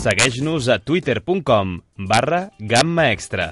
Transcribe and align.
Segueix-nos 0.00 0.70
a 0.72 0.78
twitter.com 0.80 1.74
barra 2.08 2.38
gamma 2.56 3.10
extra. 3.12 3.50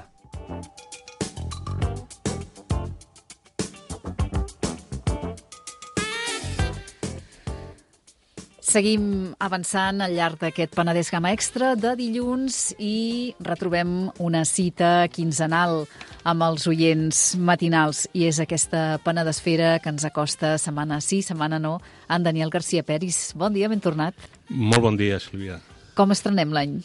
Seguim 8.65 9.35
avançant 9.45 10.01
al 10.01 10.17
llarg 10.17 10.41
d'aquest 10.41 10.73
Penedès 10.73 11.13
Gamma 11.13 11.35
Extra 11.37 11.75
de 11.77 11.93
dilluns 12.01 12.73
i 12.81 13.35
retrobem 13.45 14.09
una 14.17 14.47
cita 14.49 15.07
quinzenal 15.13 15.83
amb 16.25 16.49
els 16.49 16.65
oients 16.73 17.35
matinals 17.37 18.07
i 18.17 18.25
és 18.25 18.41
aquesta 18.41 19.03
Penedesfera 19.05 19.75
que 19.85 19.93
ens 19.93 20.09
acosta 20.09 20.57
setmana 20.57 21.03
sí, 21.05 21.21
setmana 21.21 21.61
no, 21.61 21.83
en 22.09 22.25
Daniel 22.25 22.49
García 22.49 22.89
Peris. 22.89 23.35
Bon 23.37 23.53
dia, 23.53 23.69
ben 23.69 23.85
tornat. 23.85 24.17
Molt 24.49 24.81
bon 24.81 24.97
dia, 24.97 25.21
Sílvia. 25.21 25.61
Com 25.99 26.15
estrenem 26.15 26.53
l'any? 26.55 26.79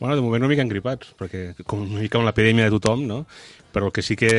Bueno, 0.00 0.16
de 0.18 0.22
moment 0.24 0.42
una 0.42 0.50
mica 0.50 0.64
engripats, 0.66 1.12
perquè 1.16 1.52
com 1.64 1.84
una 1.86 2.00
mica 2.02 2.18
amb 2.18 2.26
l'epidèmia 2.26 2.66
de 2.66 2.74
tothom, 2.74 3.04
no? 3.06 3.20
Però 3.72 3.84
el 3.88 3.92
que 3.94 4.02
sí 4.04 4.16
que 4.18 4.30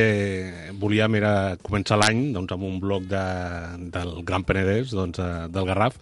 volíem 0.78 1.16
era 1.18 1.32
començar 1.64 1.96
l'any 1.98 2.20
doncs, 2.34 2.52
amb 2.52 2.66
un 2.68 2.76
bloc 2.82 3.02
de, 3.10 3.22
del 3.94 4.10
Gran 4.28 4.44
Penedès, 4.46 4.92
doncs, 4.94 5.18
eh, 5.22 5.48
del 5.54 5.66
Garraf, 5.70 5.94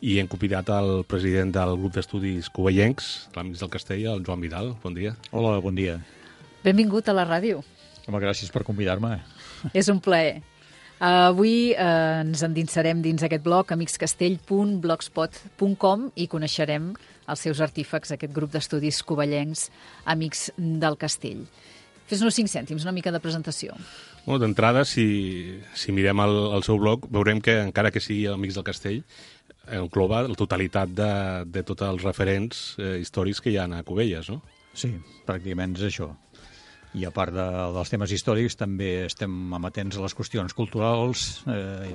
i 0.00 0.18
hem 0.20 0.28
convidat 0.30 0.66
el 0.72 1.04
president 1.10 1.50
del 1.52 1.74
grup 1.80 1.92
d'estudis 1.98 2.48
covellencs, 2.54 3.04
l'Amics 3.34 3.60
del 3.64 3.72
Castell, 3.74 4.06
el 4.14 4.24
Joan 4.24 4.40
Vidal. 4.44 4.66
Bon 4.84 4.94
dia. 4.96 5.10
Hola, 5.32 5.60
bon 5.64 5.74
dia. 5.76 5.94
Benvingut 6.62 7.04
a 7.10 7.14
la 7.18 7.26
ràdio. 7.28 7.54
Home, 8.06 8.18
gràcies 8.22 8.50
per 8.54 8.62
convidar-me. 8.68 9.12
És 9.78 9.86
un 9.92 10.00
plaer. 10.04 10.36
Uh, 11.02 11.34
avui 11.34 11.74
uh, 11.74 12.22
ens 12.22 12.42
endinsarem 12.46 13.02
dins 13.02 13.22
aquest 13.26 13.42
blog 13.42 13.66
amicscastell.blogspot.com 13.74 15.98
i 16.14 16.30
coneixerem 16.30 16.94
els 17.32 17.44
seus 17.48 17.60
artífecs, 17.64 18.14
aquest 18.14 18.32
grup 18.36 18.52
d'estudis 18.52 19.02
covellencs 19.06 19.68
Amics 20.12 20.50
del 20.56 20.98
Castell. 21.00 21.46
Fes-nos 22.10 22.36
cinc 22.36 22.50
cèntims, 22.52 22.84
una 22.84 22.92
mica 22.92 23.12
de 23.14 23.20
presentació. 23.24 23.76
Bueno, 24.26 24.42
D'entrada, 24.42 24.84
si, 24.84 25.58
si 25.74 25.94
mirem 25.96 26.20
el, 26.22 26.34
el 26.58 26.64
seu 26.66 26.78
blog, 26.78 27.06
veurem 27.10 27.40
que 27.40 27.56
encara 27.62 27.92
que 27.94 28.02
sigui 28.02 28.26
Amics 28.30 28.58
del 28.58 28.66
Castell, 28.66 29.00
engloba 29.72 30.24
la 30.26 30.36
totalitat 30.38 30.90
de, 30.92 31.12
de 31.46 31.62
tots 31.66 31.86
els 31.86 32.04
referents 32.04 32.62
eh, 32.78 32.98
històrics 33.02 33.40
que 33.40 33.52
hi 33.52 33.58
ha 33.58 33.68
a 33.70 33.84
Cubelles, 33.86 34.28
no? 34.32 34.42
Sí, 34.74 34.90
pràcticament 35.26 35.76
és 35.78 35.86
això. 35.88 36.10
I 36.98 37.06
a 37.08 37.12
part 37.14 37.32
de, 37.32 37.44
dels 37.72 37.92
temes 37.92 38.12
històrics 38.12 38.58
també 38.60 39.06
estem 39.06 39.54
amatents 39.56 39.96
a 39.96 40.02
les 40.04 40.16
qüestions 40.16 40.52
culturals, 40.56 41.42
eh, 41.48 41.94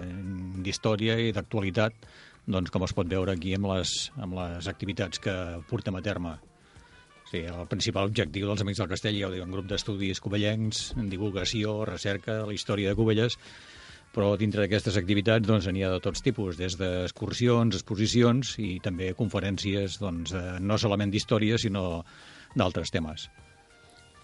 d'història 0.66 1.20
i 1.22 1.34
d'actualitat, 1.36 2.08
doncs 2.48 2.72
com 2.72 2.86
es 2.88 2.94
pot 2.96 3.10
veure 3.12 3.34
aquí 3.36 3.54
amb 3.58 3.68
les, 3.74 3.96
amb 4.24 4.38
les 4.40 4.68
activitats 4.72 5.20
que 5.24 5.34
portem 5.70 5.98
a 6.00 6.04
terme. 6.04 6.38
Sí, 7.28 7.42
el 7.44 7.68
principal 7.68 8.08
objectiu 8.08 8.48
dels 8.48 8.64
Amics 8.64 8.80
del 8.80 8.92
Castell, 8.94 9.18
ja 9.20 9.28
ho 9.28 9.34
diu, 9.34 9.44
un 9.44 9.52
grup 9.52 9.68
d'estudis 9.68 10.22
covellencs, 10.24 10.94
en 10.96 11.10
divulgació, 11.12 11.82
recerca, 11.90 12.40
la 12.48 12.56
història 12.56 12.94
de 12.94 12.96
Cubelles, 12.96 13.36
però 14.16 14.32
dintre 14.40 14.64
d'aquestes 14.64 14.96
activitats 14.98 15.46
doncs, 15.46 15.68
n'hi 15.68 15.84
ha 15.84 15.92
de 15.92 16.00
tots 16.02 16.24
tipus, 16.24 16.56
des 16.58 16.78
d'excursions, 16.80 17.76
exposicions 17.76 18.56
i 18.64 18.78
també 18.84 19.12
conferències 19.18 20.00
doncs, 20.00 20.32
no 20.64 20.80
solament 20.80 21.12
d'història, 21.12 21.60
sinó 21.60 22.06
d'altres 22.56 22.96
temes. 22.96 23.28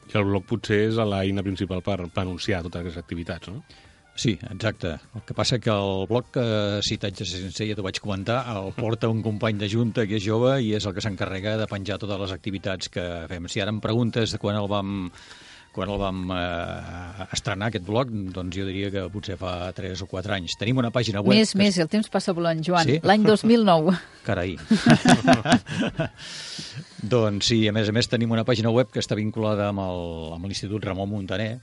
I 0.07 0.17
el 0.19 0.25
blog 0.27 0.47
potser 0.47 0.85
és 0.87 0.95
l'eina 0.97 1.43
principal 1.43 1.83
per, 1.83 1.99
per 2.07 2.23
anunciar 2.23 2.63
totes 2.63 2.81
aquestes 2.81 3.03
activitats, 3.03 3.51
no? 3.51 3.91
Sí, 4.15 4.37
exacte. 4.51 4.97
El 5.15 5.23
que 5.25 5.33
passa 5.33 5.57
que 5.59 5.71
el 5.73 6.05
blog, 6.07 6.27
que 6.33 6.45
ser 6.85 7.25
sincer, 7.25 7.67
ja 7.69 7.77
t'ho 7.77 7.85
vaig 7.85 7.97
comentar, 8.01 8.43
el 8.53 8.69
porta 8.77 9.09
un 9.09 9.23
company 9.25 9.57
de 9.57 9.69
junta 9.69 10.05
que 10.05 10.19
és 10.19 10.25
jove 10.25 10.59
i 10.61 10.75
és 10.77 10.85
el 10.85 10.93
que 10.93 11.01
s'encarrega 11.01 11.57
de 11.57 11.69
penjar 11.69 11.97
totes 12.01 12.21
les 12.21 12.35
activitats 12.35 12.93
que 12.93 13.07
fem. 13.31 13.49
Si 13.49 13.63
ara 13.63 13.73
em 13.73 13.81
preguntes 13.81 14.35
de 14.35 14.41
quan 14.41 14.59
el 14.59 14.69
vam 14.69 15.09
quan 15.73 15.89
el 15.89 15.97
vam 15.97 16.29
eh, 16.29 17.25
estrenar, 17.33 17.71
aquest 17.71 17.85
blog, 17.87 18.11
doncs 18.35 18.53
jo 18.55 18.65
diria 18.67 18.91
que 18.93 19.07
potser 19.09 19.39
fa 19.41 19.71
3 19.73 20.03
o 20.05 20.07
4 20.11 20.35
anys. 20.37 20.53
Tenim 20.61 20.77
una 20.77 20.91
pàgina 20.93 21.23
web... 21.23 21.33
Més, 21.33 21.55
que... 21.55 21.59
més, 21.63 21.79
el 21.81 21.89
temps 21.89 22.11
passa 22.13 22.35
volant, 22.37 22.61
Joan. 22.61 22.85
Sí? 22.85 22.99
L'any 23.01 23.25
2009. 23.25 23.95
Carai. 24.27 24.53
doncs 27.15 27.49
sí, 27.49 27.63
a 27.67 27.73
més 27.73 27.89
a 27.89 27.95
més 27.97 28.11
tenim 28.11 28.37
una 28.37 28.45
pàgina 28.45 28.69
web 28.69 28.93
que 28.93 29.01
està 29.01 29.17
vinculada 29.17 29.71
amb 29.73 30.45
l'Institut 30.45 30.85
Ramon 30.85 31.09
Montaner, 31.09 31.55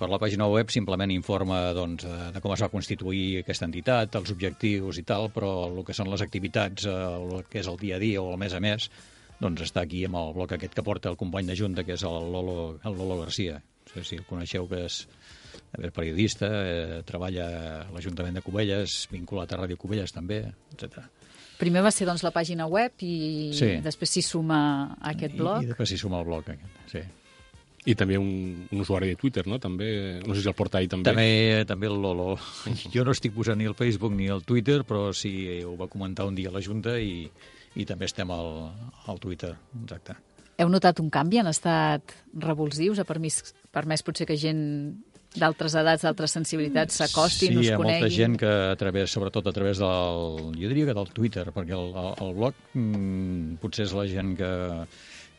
per 0.00 0.08
la 0.08 0.18
pàgina 0.22 0.46
web 0.48 0.70
simplement 0.72 1.12
informa 1.12 1.60
doncs, 1.76 2.06
de 2.34 2.40
com 2.40 2.54
es 2.56 2.62
va 2.64 2.70
constituir 2.72 3.42
aquesta 3.42 3.68
entitat, 3.68 4.16
els 4.16 4.32
objectius 4.32 4.98
i 4.98 5.04
tal, 5.06 5.28
però 5.34 5.52
el 5.68 5.82
que 5.84 5.92
són 5.96 6.08
les 6.10 6.24
activitats, 6.24 6.86
eh, 6.88 6.94
el 7.20 7.44
que 7.52 7.60
és 7.60 7.68
el 7.68 7.76
dia 7.80 7.96
a 7.98 8.02
dia 8.02 8.22
o 8.22 8.30
el 8.32 8.40
mes 8.40 8.56
a 8.56 8.60
mes, 8.64 8.88
doncs 9.40 9.62
està 9.68 9.84
aquí 9.84 10.02
amb 10.08 10.16
el 10.20 10.32
bloc 10.36 10.52
aquest 10.56 10.74
que 10.76 10.82
porta 10.84 11.08
el 11.12 11.16
company 11.20 11.46
de 11.48 11.56
Junta, 11.56 11.84
que 11.84 11.94
és 11.96 12.02
el 12.04 12.32
Lolo, 12.32 12.78
el 12.84 12.96
Lolo 12.98 13.20
Garcia. 13.22 13.60
No 13.90 13.94
sé 14.02 14.04
si 14.08 14.18
el 14.20 14.26
coneixeu, 14.28 14.66
que 14.68 14.84
és, 14.86 14.98
és 15.80 15.92
periodista, 15.96 16.48
eh, 16.48 17.00
treballa 17.08 17.46
a 17.86 17.86
l'Ajuntament 17.94 18.36
de 18.36 18.42
Cubelles, 18.44 19.06
vinculat 19.12 19.52
a 19.52 19.62
Ràdio 19.62 19.78
Cubelles 19.80 20.12
també, 20.12 20.42
etc. 20.74 21.04
Primer 21.60 21.82
va 21.84 21.90
ser 21.92 22.06
doncs, 22.08 22.22
la 22.24 22.32
pàgina 22.32 22.64
web 22.70 22.92
i 23.04 23.50
Sí. 23.52 23.74
després 23.84 24.10
s'hi 24.16 24.22
suma 24.24 24.96
aquest 25.00 25.34
blog. 25.36 25.60
I, 25.60 25.66
i 25.68 25.72
després 25.74 25.88
s'hi 25.92 25.98
suma 26.00 26.20
el 26.20 26.28
bloc 26.28 26.48
aquest, 26.48 26.78
sí. 26.92 27.02
I 27.88 27.94
també 27.96 28.18
un, 28.20 28.66
un 28.68 28.82
usuari 28.82 29.08
de 29.08 29.16
Twitter, 29.16 29.46
no? 29.48 29.56
També, 29.58 30.20
no 30.20 30.34
sé 30.36 30.42
si 30.44 30.50
el 30.50 30.56
porta 30.56 30.80
ahí 30.80 30.88
també. 30.90 31.08
També, 31.08 31.64
també 31.68 31.88
el 31.88 31.96
Lolo. 32.02 32.34
Jo 32.94 33.06
no 33.08 33.14
estic 33.16 33.32
posant 33.36 33.60
ni 33.60 33.68
el 33.68 33.76
Facebook 33.78 34.12
ni 34.16 34.28
el 34.28 34.44
Twitter, 34.44 34.82
però 34.84 35.10
sí 35.16 35.32
ho 35.64 35.76
va 35.80 35.88
comentar 35.88 36.28
un 36.28 36.36
dia 36.36 36.52
a 36.52 36.56
la 36.56 36.64
Junta 36.64 36.98
i, 37.00 37.24
i 37.80 37.86
també 37.88 38.10
estem 38.10 38.30
al, 38.34 38.68
al 39.08 39.22
Twitter, 39.22 39.54
exacte. 39.84 40.18
Heu 40.60 40.68
notat 40.68 41.00
un 41.00 41.08
canvi? 41.08 41.40
Han 41.40 41.48
estat 41.48 42.12
revulsius? 42.36 43.00
Ha 43.00 43.08
permès, 43.08 43.40
permès 43.72 44.04
potser 44.04 44.28
que 44.28 44.36
gent 44.36 44.60
d'altres 45.40 45.76
edats, 45.78 46.02
d'altres 46.04 46.32
sensibilitats 46.34 46.96
s'acostin, 46.98 47.54
sí, 47.54 47.60
us 47.60 47.68
hi 47.68 47.70
ha 47.72 47.78
molta 47.78 48.08
gent 48.10 48.34
que 48.40 48.50
a 48.72 48.74
través, 48.76 49.12
sobretot 49.14 49.46
a 49.46 49.52
través 49.54 49.78
del, 49.78 50.50
jo 50.58 50.70
diria 50.72 50.88
que 50.88 50.96
del 50.98 51.12
Twitter, 51.14 51.46
perquè 51.54 51.76
el, 51.76 51.92
el, 51.94 52.10
el 52.26 52.34
blog 52.34 52.58
mm, 52.74 53.60
potser 53.62 53.86
és 53.86 53.94
la 53.94 54.08
gent 54.10 54.34
que, 54.40 54.50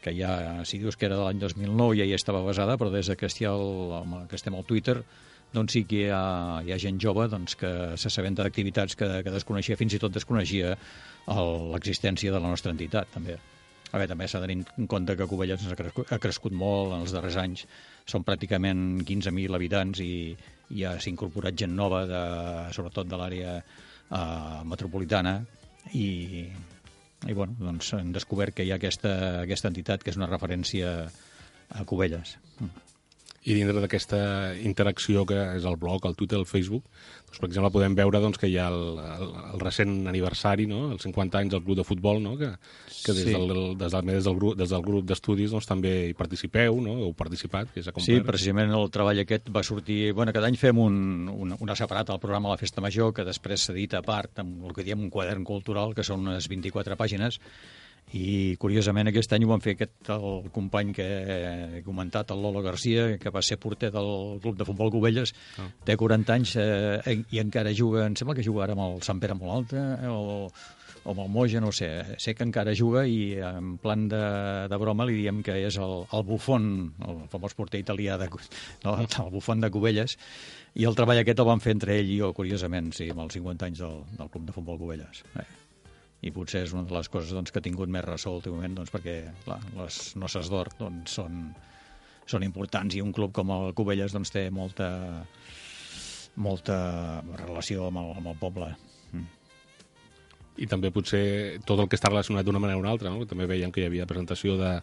que 0.01 0.13
ja, 0.17 0.63
si 0.65 0.79
dius 0.81 0.97
que 0.97 1.07
era 1.07 1.17
de 1.19 1.25
l'any 1.25 1.41
2009 1.41 1.99
ja 1.99 2.07
hi 2.09 2.15
estava 2.17 2.41
basada, 2.45 2.77
però 2.77 2.89
des 2.93 3.11
que, 3.17 3.29
el, 3.49 3.67
que 4.29 4.39
estem 4.39 4.57
al 4.57 4.65
Twitter 4.65 5.01
doncs 5.51 5.75
sí 5.75 5.83
que 5.83 6.05
hi 6.05 6.11
ha, 6.15 6.61
hi 6.63 6.71
ha 6.71 6.79
gent 6.79 6.99
jove 7.03 7.27
doncs, 7.31 7.57
que 7.59 7.71
s'assabenta 7.99 8.45
d'activitats 8.45 8.95
que, 8.95 9.07
que 9.25 9.33
desconeixia, 9.33 9.77
fins 9.79 9.97
i 9.97 9.99
tot 9.99 10.13
desconeixia 10.15 10.75
l'existència 11.27 12.31
de 12.31 12.39
la 12.39 12.51
nostra 12.53 12.71
entitat, 12.71 13.11
també. 13.13 13.35
A 13.91 13.99
veure, 13.99 14.07
també 14.07 14.27
s'ha 14.31 14.39
de 14.39 14.47
tenir 14.47 14.63
en 14.79 14.87
compte 14.87 15.17
que 15.19 15.27
Cubelles 15.27 15.65
ha 15.67 15.75
crescut, 15.75 16.07
ha 16.07 16.19
crescut 16.23 16.55
molt 16.55 16.93
en 16.95 17.03
els 17.03 17.11
darrers 17.11 17.35
anys. 17.41 17.65
Són 18.07 18.23
pràcticament 18.23 19.01
15.000 19.03 19.57
habitants 19.57 19.99
i, 19.99 20.31
i 20.71 20.83
ja 20.85 20.95
s'ha 20.95 21.11
incorporat 21.11 21.57
gent 21.59 21.75
nova, 21.75 22.05
de, 22.07 22.21
sobretot 22.71 23.11
de 23.11 23.19
l'àrea 23.19 23.57
eh, 23.59 24.61
metropolitana, 24.71 25.41
i, 25.91 26.07
i 27.29 27.33
bueno, 27.37 27.53
doncs 27.59 27.91
hem 27.97 28.13
descobert 28.15 28.55
que 28.57 28.65
hi 28.65 28.71
ha 28.71 28.79
aquesta, 28.81 29.11
aquesta 29.43 29.69
entitat 29.69 30.03
que 30.03 30.13
és 30.13 30.17
una 30.17 30.29
referència 30.29 30.93
a 31.69 31.85
Cubelles. 31.85 32.37
I 33.41 33.55
dintre 33.57 33.81
d'aquesta 33.81 34.17
interacció 34.61 35.23
que 35.25 35.33
és 35.57 35.63
el 35.65 35.77
blog, 35.81 36.03
el 36.05 36.13
Twitter, 36.13 36.37
el 36.37 36.45
Facebook, 36.45 36.83
doncs, 37.25 37.39
per 37.41 37.47
exemple, 37.47 37.71
podem 37.73 37.95
veure 37.97 38.19
doncs, 38.21 38.37
que 38.37 38.45
hi 38.51 38.59
ha 38.61 38.67
el, 38.69 38.99
el, 39.01 39.31
el 39.55 39.63
recent 39.63 39.95
aniversari, 40.11 40.67
no? 40.69 40.91
els 40.93 41.01
50 41.07 41.39
anys 41.39 41.55
del 41.55 41.63
club 41.65 41.79
de 41.79 41.85
futbol, 41.87 42.21
no? 42.21 42.35
que, 42.37 42.51
que 43.01 43.15
des, 43.17 43.23
Sí. 43.23 43.33
del, 43.33 43.49
des, 43.79 43.95
del, 43.95 44.05
des 44.11 44.29
del 44.29 44.37
grup, 44.37 44.59
des 44.59 44.69
del 44.69 44.85
grup 44.85 45.09
d'estudis 45.09 45.49
doncs, 45.55 45.65
també 45.65 45.95
hi 46.11 46.13
participeu, 46.13 46.77
no? 46.85 46.99
heu 47.07 47.15
participat, 47.17 47.73
que 47.73 47.81
és 47.81 47.89
a 47.89 47.95
Sí, 47.97 48.19
precisament 48.29 48.77
el 48.77 48.89
treball 48.93 49.23
aquest 49.25 49.49
va 49.49 49.65
sortir... 49.65 50.13
Bueno, 50.13 50.37
cada 50.37 50.45
any 50.45 50.61
fem 50.61 50.77
un, 50.77 51.27
un, 51.33 51.57
una 51.57 51.75
separat 51.79 52.13
al 52.13 52.21
programa 52.21 52.53
La 52.53 52.61
Festa 52.61 52.81
Major, 52.85 53.09
que 53.11 53.25
després 53.25 53.65
s'edita 53.65 54.03
a 54.03 54.05
part 54.05 54.37
amb 54.45 54.69
el 54.69 54.77
que 54.77 54.85
diem 54.85 55.01
un 55.01 55.09
quadern 55.09 55.41
cultural, 55.43 55.95
que 55.97 56.05
són 56.05 56.27
unes 56.29 56.45
24 56.51 56.93
pàgines, 56.93 57.41
i 58.17 58.57
curiosament 58.59 59.07
aquest 59.07 59.31
any 59.37 59.45
ho 59.45 59.51
van 59.53 59.61
fer 59.63 59.75
aquest, 59.77 60.09
el 60.11 60.49
company 60.51 60.91
que 60.97 61.05
he 61.05 61.81
comentat, 61.85 62.31
el 62.35 62.41
Lolo 62.43 62.61
Garcia, 62.65 63.17
que 63.21 63.31
va 63.31 63.41
ser 63.41 63.57
porter 63.61 63.91
del 63.93 64.39
club 64.43 64.57
de 64.59 64.67
futbol 64.67 64.91
Cubelles, 64.91 65.31
Ah. 65.57 65.69
té 65.85 65.95
40 65.95 66.33
anys 66.33 66.55
eh, 66.59 67.17
i 67.31 67.39
encara 67.39 67.71
juga, 67.73 68.05
em 68.07 68.15
sembla 68.19 68.35
que 68.35 68.43
juga 68.43 68.65
ara 68.65 68.75
amb 68.75 68.83
el 68.89 69.01
Sant 69.05 69.19
Pere 69.23 69.33
molt 69.39 69.51
alta, 69.55 70.11
o, 70.11 70.51
o 71.03 71.13
amb 71.15 71.23
el 71.23 71.29
Moja, 71.33 71.61
no 71.63 71.71
sé. 71.71 71.89
Sé 72.19 72.35
que 72.35 72.43
encara 72.43 72.75
juga 72.77 73.05
i 73.07 73.37
en 73.39 73.77
plan 73.81 74.07
de, 74.11 74.21
de 74.69 74.77
broma 74.81 75.07
li 75.07 75.15
diem 75.21 75.39
que 75.41 75.55
és 75.65 75.79
el, 75.81 76.03
el 76.11 76.23
bufon, 76.27 76.67
el 77.07 77.23
famós 77.31 77.55
porter 77.55 77.79
italià, 77.79 78.19
de, 78.21 78.27
no, 78.83 78.97
el 78.99 79.31
bufon 79.31 79.63
de 79.63 79.71
Cubelles, 79.71 80.17
i 80.75 80.85
el 80.87 80.95
treball 80.95 81.23
aquest 81.23 81.39
el 81.39 81.47
van 81.47 81.59
fer 81.63 81.73
entre 81.79 81.97
ell 81.99 82.11
i 82.11 82.19
jo, 82.19 82.33
curiosament, 82.35 82.91
sí, 82.95 83.09
amb 83.09 83.23
els 83.25 83.39
50 83.39 83.71
anys 83.71 83.81
del, 83.87 83.97
del 84.19 84.29
club 84.35 84.45
de 84.51 84.59
futbol 84.59 84.77
Cubelles. 84.83 85.23
Eh. 85.39 85.47
I 86.21 86.31
potser 86.33 86.63
és 86.67 86.73
una 86.75 86.83
de 86.85 86.93
les 86.93 87.09
coses 87.09 87.33
doncs, 87.33 87.51
que 87.51 87.61
ha 87.61 87.65
tingut 87.65 87.89
més 87.89 88.05
ressò 88.05 88.35
últimament, 88.37 88.75
doncs, 88.77 88.91
perquè 88.93 89.15
clar, 89.45 89.57
les 89.79 89.99
noces 90.21 90.51
d'or 90.53 90.69
doncs, 90.77 91.15
són, 91.17 91.39
són 92.29 92.45
importants 92.45 92.95
i 92.95 93.01
un 93.01 93.13
club 93.15 93.33
com 93.33 93.53
el 93.55 93.73
Cubelles 93.77 94.13
doncs, 94.13 94.33
té 94.33 94.45
molta, 94.53 94.91
molta 96.35 96.77
relació 97.41 97.87
amb 97.89 98.03
el, 98.03 98.11
amb 98.21 98.33
el 98.33 98.37
poble. 98.41 98.69
Mm. 99.11 99.25
i 100.61 100.67
també 100.69 100.91
potser 100.93 101.59
tot 101.67 101.79
el 101.81 101.89
que 101.89 101.97
està 101.97 102.11
relacionat 102.11 102.45
d'una 102.45 102.61
manera 102.61 102.77
o 102.77 102.83
una 102.83 102.91
altra, 102.93 103.09
no? 103.09 103.25
També 103.25 103.47
veiem 103.49 103.73
que 103.73 103.81
hi 103.81 103.87
havia 103.89 104.05
presentació 104.07 104.55
de 104.59 104.75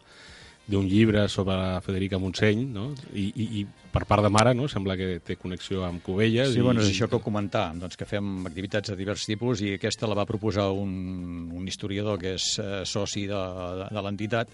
d'un 0.69 0.85
llibre 0.85 1.25
sobre 1.33 1.57
Federica 1.85 2.19
Montseny, 2.21 2.67
no? 2.75 2.91
I, 3.17 3.31
i, 3.33 3.47
i 3.61 3.63
per 3.93 4.05
part 4.09 4.25
de 4.25 4.31
mare, 4.33 4.53
no? 4.57 4.69
Sembla 4.69 4.99
que 5.01 5.15
té 5.25 5.39
connexió 5.41 5.87
amb 5.87 6.03
Cubelles. 6.05 6.53
Sí, 6.53 6.65
bueno, 6.65 6.85
és 6.85 6.91
i, 6.91 6.97
això 6.97 7.09
que 7.09 7.23
comentar, 7.25 7.71
doncs, 7.79 7.97
que 7.97 8.09
fem 8.09 8.45
activitats 8.49 8.93
de 8.93 8.99
diversos 8.99 9.31
tipus 9.31 9.65
i 9.65 9.75
aquesta 9.79 10.11
la 10.11 10.19
va 10.19 10.29
proposar 10.29 10.69
un, 10.77 11.49
un 11.57 11.71
historiador 11.71 12.21
que 12.21 12.37
és 12.37 12.51
eh, 12.61 12.83
soci 12.85 13.25
de, 13.31 13.41
de, 13.81 13.89
de 13.97 14.05
l'entitat 14.05 14.53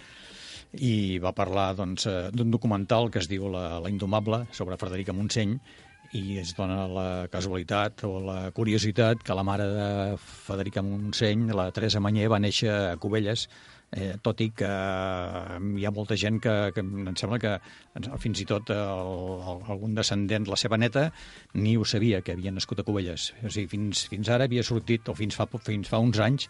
i 0.78 1.18
va 1.22 1.34
parlar 1.34 1.72
doncs, 1.78 2.06
eh, 2.10 2.30
d'un 2.34 2.54
documental 2.54 3.10
que 3.10 3.18
es 3.22 3.30
diu 3.30 3.50
La, 3.50 3.80
la 3.82 3.90
Indomable, 3.90 4.44
sobre 4.54 4.78
Frederica 4.78 5.14
Montseny, 5.14 5.58
i 6.14 6.38
es 6.38 6.54
dona 6.54 6.84
la 6.86 7.06
casualitat 7.30 8.04
o 8.06 8.20
la 8.22 8.38
curiositat 8.54 9.22
que 9.26 9.34
la 9.34 9.42
mare 9.46 9.66
de 9.66 9.88
Federica 10.22 10.82
Montseny, 10.82 11.48
la 11.50 11.72
Teresa 11.74 12.02
Manyer, 12.02 12.28
va 12.30 12.38
néixer 12.42 12.70
a 12.70 12.96
Cubelles, 13.02 13.48
eh, 13.94 14.14
tot 14.22 14.40
i 14.42 14.50
que 14.56 14.68
eh, 14.68 15.58
hi 15.78 15.86
ha 15.86 15.92
molta 15.94 16.18
gent 16.20 16.40
que, 16.42 16.54
que 16.74 16.82
em 16.84 17.14
sembla 17.18 17.40
que 17.42 17.54
fins 18.22 18.42
i 18.42 18.48
tot 18.50 18.72
el, 18.74 18.80
el, 19.54 19.60
algun 19.74 19.94
descendent, 19.98 20.48
la 20.50 20.58
seva 20.60 20.78
neta, 20.80 21.08
ni 21.54 21.76
ho 21.78 21.86
sabia 21.88 22.22
que 22.22 22.34
havia 22.34 22.54
nascut 22.54 22.82
a 22.82 22.86
Cubelles. 22.86 23.30
O 23.42 23.52
sigui, 23.52 23.70
fins, 23.76 24.06
fins 24.10 24.32
ara 24.34 24.48
havia 24.50 24.66
sortit, 24.66 25.08
o 25.08 25.16
fins 25.18 25.38
fa, 25.38 25.46
fins 25.62 25.90
fa 25.90 26.02
uns 26.02 26.20
anys, 26.22 26.48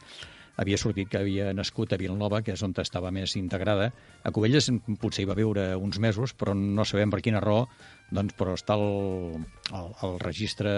havia 0.57 0.79
sortit 0.79 1.11
que 1.11 1.19
havia 1.19 1.53
nascut 1.53 1.93
a 1.93 1.99
Vilanova, 2.01 2.41
que 2.47 2.55
és 2.55 2.63
on 2.63 2.75
estava 2.79 3.11
més 3.15 3.35
integrada. 3.37 3.91
A 4.23 4.33
Cubelles 4.35 4.71
potser 5.03 5.25
hi 5.25 5.29
va 5.31 5.39
viure 5.39 5.73
uns 5.77 5.99
mesos, 5.99 6.33
però 6.33 6.55
no 6.55 6.87
sabem 6.87 7.11
per 7.11 7.21
quina 7.27 7.43
raó, 7.43 7.67
doncs, 8.15 8.37
però 8.39 8.55
està 8.55 8.79
el, 8.79 9.43
el, 9.73 9.89
el 10.07 10.21
registre, 10.23 10.75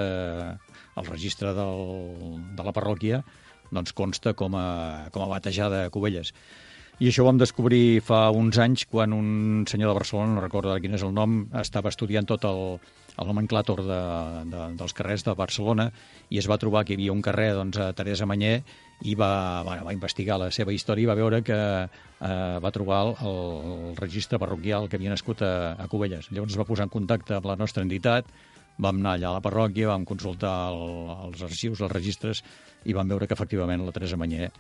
el 0.97 1.11
registre 1.11 1.53
del, 1.55 2.41
de 2.57 2.67
la 2.67 2.75
parròquia 2.77 3.23
doncs 3.71 3.95
consta 3.97 4.35
com 4.35 4.55
a, 4.59 5.09
com 5.13 5.25
a 5.25 5.31
batejada 5.37 5.87
a 5.87 5.91
Cubelles. 5.91 6.33
I 6.97 7.11
això 7.11 7.25
ho 7.25 7.27
vam 7.27 7.37
descobrir 7.37 8.01
fa 8.01 8.31
uns 8.33 8.57
anys 8.57 8.87
quan 8.89 9.13
un 9.13 9.65
senyor 9.69 9.91
de 9.91 9.99
Barcelona, 9.99 10.33
no 10.33 10.45
recordo 10.45 10.73
quin 10.81 10.97
és 10.97 11.03
el 11.05 11.13
nom, 11.13 11.43
estava 11.61 11.91
estudiant 11.93 12.25
tot 12.25 12.47
el, 12.49 12.79
el 13.21 13.29
nomenclàtor 13.29 13.83
de, 13.85 14.01
de, 14.49 14.63
dels 14.79 14.97
carrers 14.97 15.27
de 15.27 15.35
Barcelona 15.37 15.91
i 16.33 16.41
es 16.41 16.49
va 16.49 16.57
trobar 16.61 16.87
que 16.87 16.95
hi 16.95 16.97
havia 16.97 17.13
un 17.13 17.21
carrer 17.25 17.51
doncs, 17.59 17.77
a 17.81 17.91
Teresa 17.97 18.25
Manyer 18.29 18.63
i 19.05 19.13
va, 19.13 19.63
bueno, 19.69 19.85
va 19.85 19.93
investigar 19.93 20.39
la 20.41 20.49
seva 20.49 20.73
història 20.73 21.05
i 21.05 21.11
va 21.11 21.19
veure 21.19 21.43
que 21.45 21.57
eh, 21.85 22.57
va 22.65 22.73
trobar 22.73 23.03
el, 23.11 23.15
el 23.29 23.97
registre 24.01 24.41
parroquial 24.41 24.89
que 24.89 24.97
havia 24.97 25.13
nascut 25.13 25.45
a, 25.45 25.75
a 25.77 25.89
Cubelles. 25.93 26.31
Llavors 26.31 26.57
es 26.57 26.61
va 26.61 26.69
posar 26.69 26.89
en 26.89 26.97
contacte 26.97 27.37
amb 27.37 27.49
la 27.53 27.59
nostra 27.61 27.85
entitat, 27.85 28.33
vam 28.81 29.01
anar 29.01 29.17
allà 29.17 29.31
a 29.31 29.37
la 29.37 29.45
parròquia, 29.45 29.93
vam 29.93 30.09
consultar 30.09 30.55
el, 30.73 31.13
els 31.29 31.45
arxius, 31.45 31.85
els 31.85 31.93
registres, 31.93 32.45
i 32.87 32.95
vam 32.97 33.11
veure 33.11 33.27
que 33.27 33.35
efectivament 33.35 33.83
la 33.85 33.95
Teresa 33.95 34.19
Manyer 34.21 34.51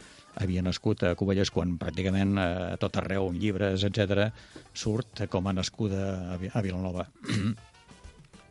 havia 0.43 0.65
nascut 0.65 1.07
a 1.07 1.15
Cubelles 1.19 1.53
quan 1.55 1.77
pràcticament 1.81 2.37
a 2.43 2.49
tot 2.83 2.99
arreu, 3.01 3.31
en 3.31 3.39
llibres, 3.41 3.87
etc 3.87 4.29
surt 4.77 5.25
com 5.31 5.47
a 5.49 5.55
nascuda 5.57 6.37
a 6.37 6.63
Vilanova. 6.63 7.07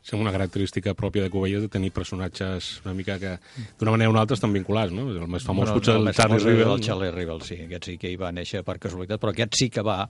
Sembla 0.06 0.28
una 0.28 0.36
característica 0.36 0.94
pròpia 0.94 1.24
de 1.26 1.32
Cubelles 1.34 1.64
de 1.66 1.70
tenir 1.74 1.90
personatges 1.92 2.76
una 2.86 2.94
mica 2.94 3.18
que 3.18 3.40
d'una 3.80 3.96
manera 3.96 4.12
o 4.12 4.14
una 4.14 4.22
altra 4.22 4.38
estan 4.38 4.54
vinculats, 4.54 4.94
no? 4.94 5.08
El 5.10 5.26
més 5.26 5.48
famós 5.48 5.66
bueno, 5.66 5.80
potser 5.80 5.96
el, 5.98 6.08
el 6.08 6.14
Charlie 6.14 6.44
Rivel. 6.44 6.74
El 6.76 6.86
Charlie 6.86 7.12
Rivel, 7.16 7.42
sí, 7.42 7.58
aquest 7.66 7.90
sí 7.90 7.98
que 7.98 8.12
hi 8.14 8.20
va 8.22 8.30
néixer 8.36 8.62
per 8.68 8.78
casualitat, 8.84 9.22
però 9.22 9.34
aquest 9.34 9.58
sí 9.58 9.72
que 9.74 9.82
va 9.86 10.04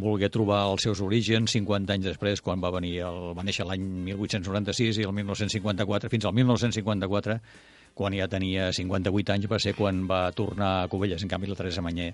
voler 0.00 0.30
trobar 0.32 0.64
els 0.70 0.82
seus 0.88 1.02
orígens 1.04 1.52
50 1.54 1.92
anys 1.92 2.08
després, 2.08 2.40
quan 2.42 2.62
va 2.62 2.72
venir 2.74 2.96
el, 3.06 3.20
va 3.36 3.44
néixer 3.46 3.66
l'any 3.68 3.84
1896 4.08 4.98
i 5.02 5.06
el 5.06 5.12
1954, 5.14 6.10
fins 6.10 6.24
al 6.24 6.34
1954, 6.40 7.38
quan 7.94 8.14
ja 8.16 8.28
tenia 8.30 8.70
58 8.74 9.36
anys, 9.36 9.48
va 9.50 9.60
ser 9.62 9.74
quan 9.78 10.04
va 10.10 10.26
tornar 10.36 10.70
a 10.82 10.88
Covelles. 10.90 11.22
En 11.22 11.30
canvi, 11.30 11.50
la 11.50 11.58
Teresa 11.58 11.82
Manyer, 11.82 12.12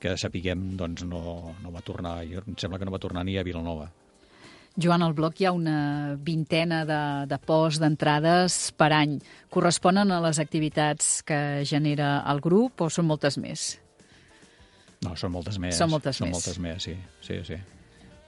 que 0.00 0.16
sapiguem, 0.16 0.70
doncs 0.78 1.04
no, 1.06 1.54
no 1.62 1.72
va 1.74 1.84
tornar, 1.84 2.20
jo, 2.28 2.42
em 2.46 2.56
sembla 2.58 2.78
que 2.80 2.88
no 2.88 2.94
va 2.94 3.02
tornar 3.02 3.26
ni 3.28 3.36
a 3.38 3.46
Vilanova. 3.46 3.90
Joan, 4.78 5.02
al 5.02 5.14
bloc 5.16 5.40
hi 5.40 5.48
ha 5.48 5.52
una 5.52 6.14
vintena 6.22 6.84
de, 6.86 7.00
de 7.26 7.38
posts 7.42 7.80
d'entrades 7.82 8.58
per 8.78 8.92
any. 8.94 9.16
Corresponen 9.50 10.12
a 10.14 10.20
les 10.22 10.38
activitats 10.38 11.24
que 11.26 11.64
genera 11.66 12.20
el 12.30 12.40
grup 12.44 12.86
o 12.86 12.90
són 12.92 13.08
moltes 13.08 13.40
més? 13.42 13.72
No, 15.02 15.16
són 15.18 15.34
moltes 15.34 15.58
més. 15.62 15.74
Són 15.78 15.90
moltes 15.90 16.20
són 16.20 16.30
més. 16.30 16.38
moltes 16.38 16.62
més, 16.62 16.86
sí. 16.86 16.94
sí, 17.26 17.40
sí. 17.46 17.58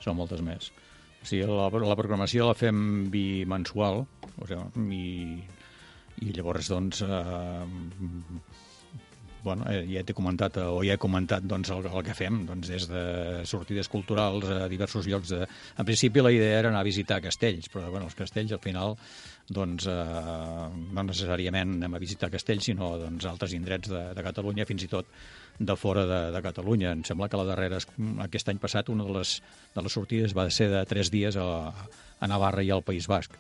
Són 0.02 0.18
moltes 0.18 0.42
més. 0.42 0.72
O 1.20 1.28
sigui, 1.28 1.46
la, 1.46 1.68
la 1.70 1.98
programació 1.98 2.48
la 2.48 2.58
fem 2.58 2.82
bimensual, 3.12 4.02
o 4.32 4.50
sigui, 4.50 4.90
i, 4.96 5.06
i 6.20 6.32
llavors, 6.36 6.68
doncs, 6.68 7.02
eh, 7.02 7.64
bueno, 9.42 9.64
eh, 9.72 9.86
ja 9.88 10.02
t'he 10.04 10.14
comentat, 10.16 10.58
eh, 10.60 10.68
o 10.68 10.82
ja 10.84 10.94
he 10.96 11.00
comentat 11.00 11.44
doncs, 11.48 11.70
el, 11.72 11.86
el 11.88 12.04
que 12.04 12.16
fem, 12.16 12.42
doncs, 12.48 12.68
des 12.68 12.86
de 12.90 13.02
sortides 13.48 13.88
culturals 13.88 14.44
a 14.52 14.68
diversos 14.68 15.08
llocs. 15.08 15.32
De... 15.32 15.48
En 15.78 15.88
principi 15.88 16.20
la 16.20 16.32
idea 16.32 16.58
era 16.58 16.72
anar 16.72 16.82
a 16.84 16.88
visitar 16.88 17.20
castells, 17.24 17.70
però 17.72 17.88
bueno, 17.90 18.10
els 18.10 18.18
castells 18.18 18.52
al 18.52 18.62
final 18.62 18.96
doncs, 19.50 19.88
eh, 19.90 20.66
no 20.94 21.06
necessàriament 21.08 21.78
anem 21.78 21.96
a 21.96 22.02
visitar 22.02 22.30
castells, 22.30 22.68
sinó 22.68 22.92
doncs, 23.00 23.26
altres 23.26 23.56
indrets 23.56 23.90
de, 23.90 24.10
de 24.14 24.26
Catalunya, 24.26 24.68
fins 24.68 24.84
i 24.86 24.90
tot 24.92 25.08
de 25.60 25.76
fora 25.76 26.06
de, 26.06 26.20
de 26.36 26.42
Catalunya. 26.44 26.92
Em 26.96 27.04
sembla 27.04 27.28
que 27.28 27.40
la 27.40 27.48
darrera, 27.48 27.80
aquest 28.26 28.52
any 28.52 28.60
passat, 28.60 28.92
una 28.92 29.08
de 29.08 29.18
les, 29.18 29.38
de 29.74 29.84
les 29.84 29.96
sortides 29.96 30.36
va 30.36 30.48
ser 30.52 30.70
de 30.72 30.84
tres 30.88 31.10
dies 31.12 31.36
a, 31.40 31.48
a 32.20 32.28
Navarra 32.30 32.64
i 32.64 32.70
al 32.72 32.84
País 32.84 33.08
Basc. 33.08 33.36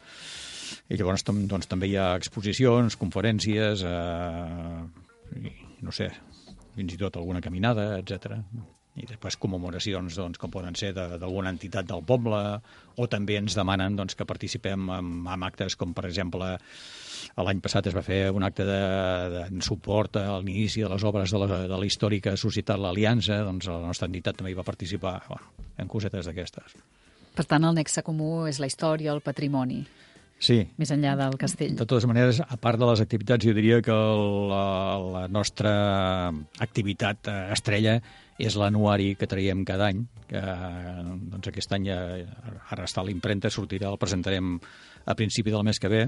I 0.88 0.98
llavors 0.98 1.24
doncs, 1.26 1.68
també 1.70 1.90
hi 1.90 1.96
ha 2.00 2.12
exposicions, 2.18 2.98
conferències, 3.00 3.84
eh, 3.86 5.40
i, 5.40 5.54
no 5.86 5.94
sé, 5.94 6.10
fins 6.76 6.94
i 6.94 7.00
tot 7.00 7.18
alguna 7.20 7.42
caminada, 7.44 7.92
etc. 7.98 8.36
I 9.00 9.06
després 9.08 9.38
commemoracions 9.40 10.16
doncs, 10.18 10.38
com 10.38 10.50
poden 10.52 10.76
ser 10.76 10.92
d'alguna 10.96 11.52
entitat 11.54 11.86
del 11.88 12.02
poble, 12.06 12.40
o 12.96 13.06
també 13.10 13.38
ens 13.40 13.56
demanen 13.56 13.96
doncs, 13.96 14.16
que 14.18 14.28
participem 14.28 14.90
en, 14.96 15.12
en 15.26 15.46
actes 15.46 15.78
com, 15.78 15.94
per 15.96 16.08
exemple, 16.10 16.56
L'any 17.40 17.60
passat 17.62 17.88
es 17.90 17.96
va 17.96 18.02
fer 18.04 18.20
un 18.34 18.44
acte 18.46 18.64
de, 18.66 18.80
de 19.34 19.64
suport 19.64 20.18
a 20.20 20.38
l'inici 20.40 20.84
de 20.84 20.90
les 20.92 21.04
obres 21.06 21.32
de 21.32 21.40
la, 21.42 21.60
de 21.68 21.78
la 21.78 21.86
històrica 21.86 22.36
Societat 22.40 22.80
l'Aliança, 22.80 23.42
doncs 23.46 23.68
la 23.70 23.80
nostra 23.84 24.08
entitat 24.10 24.40
també 24.40 24.52
hi 24.54 24.58
va 24.58 24.66
participar 24.66 25.18
bueno, 25.28 25.52
en 25.78 25.90
cosetes 25.90 26.28
d'aquestes. 26.28 26.76
Per 27.36 27.46
tant, 27.46 27.64
el 27.64 27.76
nexe 27.78 28.02
comú 28.06 28.46
és 28.50 28.58
la 28.60 28.68
història, 28.70 29.14
el 29.14 29.22
patrimoni. 29.24 29.84
Sí. 30.40 30.62
Més 30.80 30.90
enllà 30.94 31.12
del 31.20 31.36
castell. 31.40 31.74
De 31.76 31.84
totes 31.84 32.06
maneres, 32.08 32.40
a 32.40 32.56
part 32.60 32.80
de 32.80 32.88
les 32.88 33.02
activitats, 33.04 33.44
jo 33.44 33.52
diria 33.56 33.82
que 33.84 33.92
la, 33.92 34.64
la 35.04 35.24
nostra 35.28 35.72
activitat 36.64 37.28
eh, 37.28 37.38
estrella 37.52 37.98
és 38.40 38.56
l'anuari 38.56 39.12
que 39.20 39.28
traiem 39.28 39.66
cada 39.68 39.90
any, 39.92 40.00
que 40.30 40.40
doncs 40.40 41.50
aquest 41.50 41.76
any 41.76 41.90
ja, 41.90 42.00
ara 42.72 42.88
està 42.88 43.04
a 43.04 43.06
l'impremta, 43.06 43.52
sortirà, 43.52 43.92
el 43.92 44.00
presentarem 44.00 44.54
a 45.04 45.16
principi 45.16 45.52
del 45.52 45.66
mes 45.66 45.80
que 45.80 45.92
ve, 45.92 46.06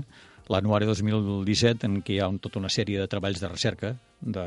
l'anuari 0.52 0.88
2017 0.88 1.86
en 1.86 2.00
què 2.02 2.16
hi 2.16 2.20
ha 2.22 2.30
un, 2.32 2.40
tota 2.42 2.58
una 2.60 2.72
sèrie 2.72 3.00
de 3.02 3.08
treballs 3.12 3.42
de 3.42 3.50
recerca, 3.52 3.92
de, 4.20 4.46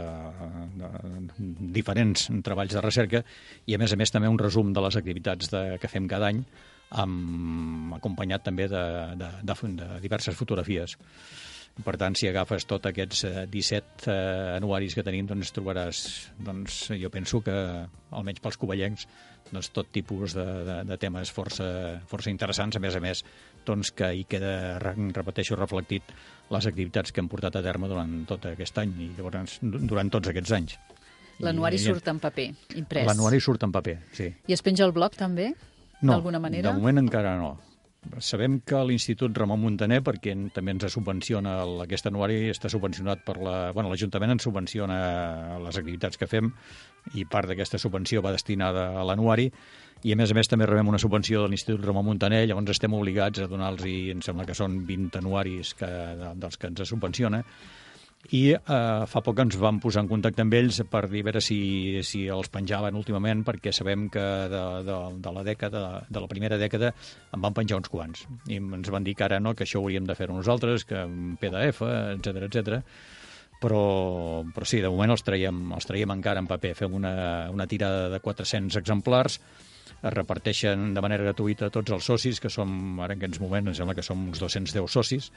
de, 0.81 0.89
de 1.05 1.45
diferents 1.77 2.31
treballs 2.43 2.73
de 2.73 2.81
recerca, 2.83 3.21
i 3.69 3.77
a 3.77 3.81
més 3.81 3.93
a 3.93 3.99
més 4.01 4.11
també 4.11 4.31
un 4.33 4.41
resum 4.41 4.73
de 4.73 4.81
les 4.81 4.97
activitats 4.97 5.53
de, 5.53 5.67
que 5.81 5.91
fem 5.91 6.09
cada 6.09 6.33
any, 6.33 6.41
amb, 6.91 7.95
acompanyat 7.97 8.45
també 8.45 8.69
de, 8.71 8.85
de, 9.19 9.31
de, 9.41 9.57
de 9.81 9.89
diverses 10.03 10.37
fotografies. 10.37 10.97
Per 11.75 11.97
tant, 11.99 12.15
si 12.15 12.29
agafes 12.29 12.63
tots 12.69 12.87
aquests 12.87 13.25
17 13.51 14.07
eh, 14.07 14.13
anuaris 14.55 14.93
que 14.95 15.03
tenim, 15.03 15.25
doncs 15.27 15.51
trobaràs, 15.51 16.05
doncs, 16.39 16.85
jo 16.95 17.09
penso 17.11 17.41
que, 17.43 17.55
almenys 18.15 18.39
pels 18.39 18.57
covellencs, 18.61 19.03
doncs, 19.49 19.73
tot 19.75 19.89
tipus 19.91 20.37
de, 20.37 20.45
de, 20.69 20.77
de 20.87 20.97
temes 21.01 21.33
força, 21.35 21.67
força 22.07 22.31
interessants, 22.31 22.79
a 22.79 22.83
més 22.83 22.95
a 22.95 23.03
més, 23.03 23.25
doncs, 23.67 23.91
que 23.91 24.13
hi 24.15 24.23
queda, 24.29 24.79
repeteixo, 24.79 25.59
reflectit 25.59 26.15
les 26.55 26.71
activitats 26.71 27.11
que 27.11 27.19
hem 27.19 27.27
portat 27.27 27.59
a 27.59 27.65
terme 27.65 27.91
durant 27.91 28.21
tot 28.29 28.47
aquest 28.53 28.79
any 28.79 28.95
i 28.95 29.11
llavors 29.17 29.59
durant 29.61 30.13
tots 30.15 30.31
aquests 30.31 30.55
anys. 30.55 30.79
L'anuari 31.43 31.75
surt 31.81 32.07
en 32.07 32.23
paper, 32.23 32.47
imprès. 32.79 33.03
L'anuari 33.09 33.41
surt 33.43 33.67
en 33.67 33.75
paper, 33.75 33.97
sí. 34.15 34.29
I 34.47 34.55
es 34.55 34.63
penja 34.63 34.87
el 34.87 34.95
blog 34.95 35.17
també, 35.19 35.51
d'alguna 36.13 36.41
manera? 36.41 36.69
de 36.71 36.77
moment 36.77 37.01
encara 37.01 37.37
no. 37.39 37.55
Sabem 38.21 38.59
que 38.61 38.77
l'Institut 38.85 39.33
Ramon 39.33 39.63
Montaner, 39.63 39.97
perquè 40.05 40.35
també 40.53 40.75
ens 40.75 40.85
subvenciona 40.93 41.55
aquest 41.81 42.05
anuari, 42.05 42.51
està 42.53 42.69
subvencionat 42.69 43.23
per 43.25 43.39
la... 43.41 43.55
Bueno, 43.73 43.89
l'Ajuntament 43.89 44.35
ens 44.35 44.45
subvenciona 44.45 44.99
les 45.63 45.79
activitats 45.81 46.21
que 46.21 46.29
fem 46.29 46.51
i 47.17 47.25
part 47.25 47.49
d'aquesta 47.49 47.81
subvenció 47.81 48.21
va 48.21 48.33
destinada 48.35 48.91
a 48.99 49.05
l'anuari 49.09 49.49
i 50.05 50.13
a 50.13 50.17
més 50.19 50.29
a 50.29 50.37
més 50.37 50.49
també 50.51 50.67
rebem 50.69 50.91
una 50.91 50.99
subvenció 51.01 51.41
de 51.41 51.49
l'Institut 51.49 51.81
Ramon 51.85 52.05
Montaner, 52.05 52.43
llavors 52.45 52.75
estem 52.75 52.93
obligats 52.93 53.41
a 53.41 53.49
donar-los, 53.49 53.87
em 54.13 54.21
sembla 54.21 54.45
que 54.45 54.57
són 54.57 54.83
20 54.85 55.17
anuaris 55.23 55.73
que, 55.79 55.89
dels 56.37 56.61
que 56.61 56.69
ens 56.69 56.85
subvenciona, 56.85 57.41
i 58.33 58.41
eh, 58.55 59.05
fa 59.05 59.21
poc 59.21 59.39
ens 59.43 59.57
vam 59.61 59.77
posar 59.83 60.05
en 60.05 60.09
contacte 60.09 60.41
amb 60.41 60.55
ells 60.57 60.79
per 60.89 61.03
dir 61.11 61.21
a 61.21 61.27
veure 61.27 61.41
si, 61.43 61.57
si 62.07 62.23
els 62.31 62.49
penjaven 62.53 62.97
últimament 62.97 63.43
perquè 63.45 63.73
sabem 63.75 64.07
que 64.13 64.23
de, 64.51 64.63
de, 64.87 64.95
de 65.21 65.33
la 65.35 65.43
dècada 65.45 65.83
de 66.09 66.23
la 66.23 66.29
primera 66.31 66.57
dècada 66.61 66.93
en 67.35 67.43
van 67.43 67.53
penjar 67.57 67.77
uns 67.81 67.91
quants 67.93 68.25
i 68.49 68.57
ens 68.57 68.89
van 68.93 69.05
dir 69.05 69.13
que 69.17 69.27
ara 69.27 69.41
no, 69.41 69.53
que 69.53 69.67
això 69.67 69.81
hauríem 69.81 70.07
de 70.09 70.17
fer 70.17 70.29
nosaltres 70.31 70.87
que 70.89 71.03
en 71.05 71.35
PDF, 71.41 71.83
etc 72.15 72.47
etc. 72.49 72.81
però, 73.61 73.83
però 74.55 74.65
sí, 74.67 74.81
de 74.81 74.89
moment 74.89 75.13
els 75.13 75.23
traiem, 75.25 75.61
els 75.75 75.87
traiem 75.87 76.11
encara 76.11 76.41
en 76.41 76.49
paper. 76.49 76.73
Fem 76.77 76.97
una, 76.97 77.13
una 77.53 77.67
tirada 77.67 78.09
de 78.11 78.19
400 78.19 78.77
exemplars, 78.81 79.39
es 79.95 80.13
reparteixen 80.13 80.91
de 80.93 81.01
manera 81.01 81.25
gratuïta 81.29 81.69
a 81.69 81.73
tots 81.73 81.93
els 81.95 82.05
socis, 82.05 82.41
que 82.41 82.51
som, 82.51 82.99
ara 82.99 83.15
en 83.15 83.21
aquests 83.21 83.41
moments, 83.41 83.71
em 83.71 83.79
sembla 83.79 83.95
que 83.97 84.05
som 84.05 84.21
uns 84.27 84.41
210 84.41 84.91
socis, 84.91 85.31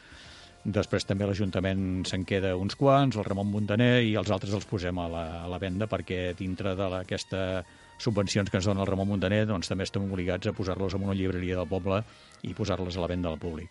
Després 0.64 1.06
també 1.06 1.26
l'Ajuntament 1.28 2.04
se'n 2.08 2.24
queda 2.28 2.56
uns 2.58 2.74
quants, 2.76 3.16
el 3.16 3.24
Ramon 3.24 3.50
Montaner, 3.52 4.02
i 4.04 4.16
els 4.18 4.30
altres 4.34 4.56
els 4.58 4.66
posem 4.68 4.98
a 4.98 5.06
la, 5.08 5.26
a 5.44 5.46
la 5.48 5.60
venda 5.62 5.86
perquè 5.86 6.34
dintre 6.38 6.74
d'aquesta 6.78 7.62
subvencions 7.98 8.50
que 8.50 8.58
ens 8.60 8.66
dona 8.66 8.82
el 8.84 8.90
Ramon 8.90 9.08
Montaner 9.14 9.44
doncs 9.46 9.70
també 9.70 9.86
estem 9.86 10.06
obligats 10.06 10.50
a 10.50 10.54
posar-los 10.54 10.98
en 10.98 11.06
una 11.06 11.16
llibreria 11.18 11.58
del 11.58 11.70
poble 11.70 12.02
i 12.42 12.54
posar-les 12.58 12.98
a 12.98 13.06
la 13.06 13.10
venda 13.10 13.30
al 13.30 13.40
públic. 13.42 13.70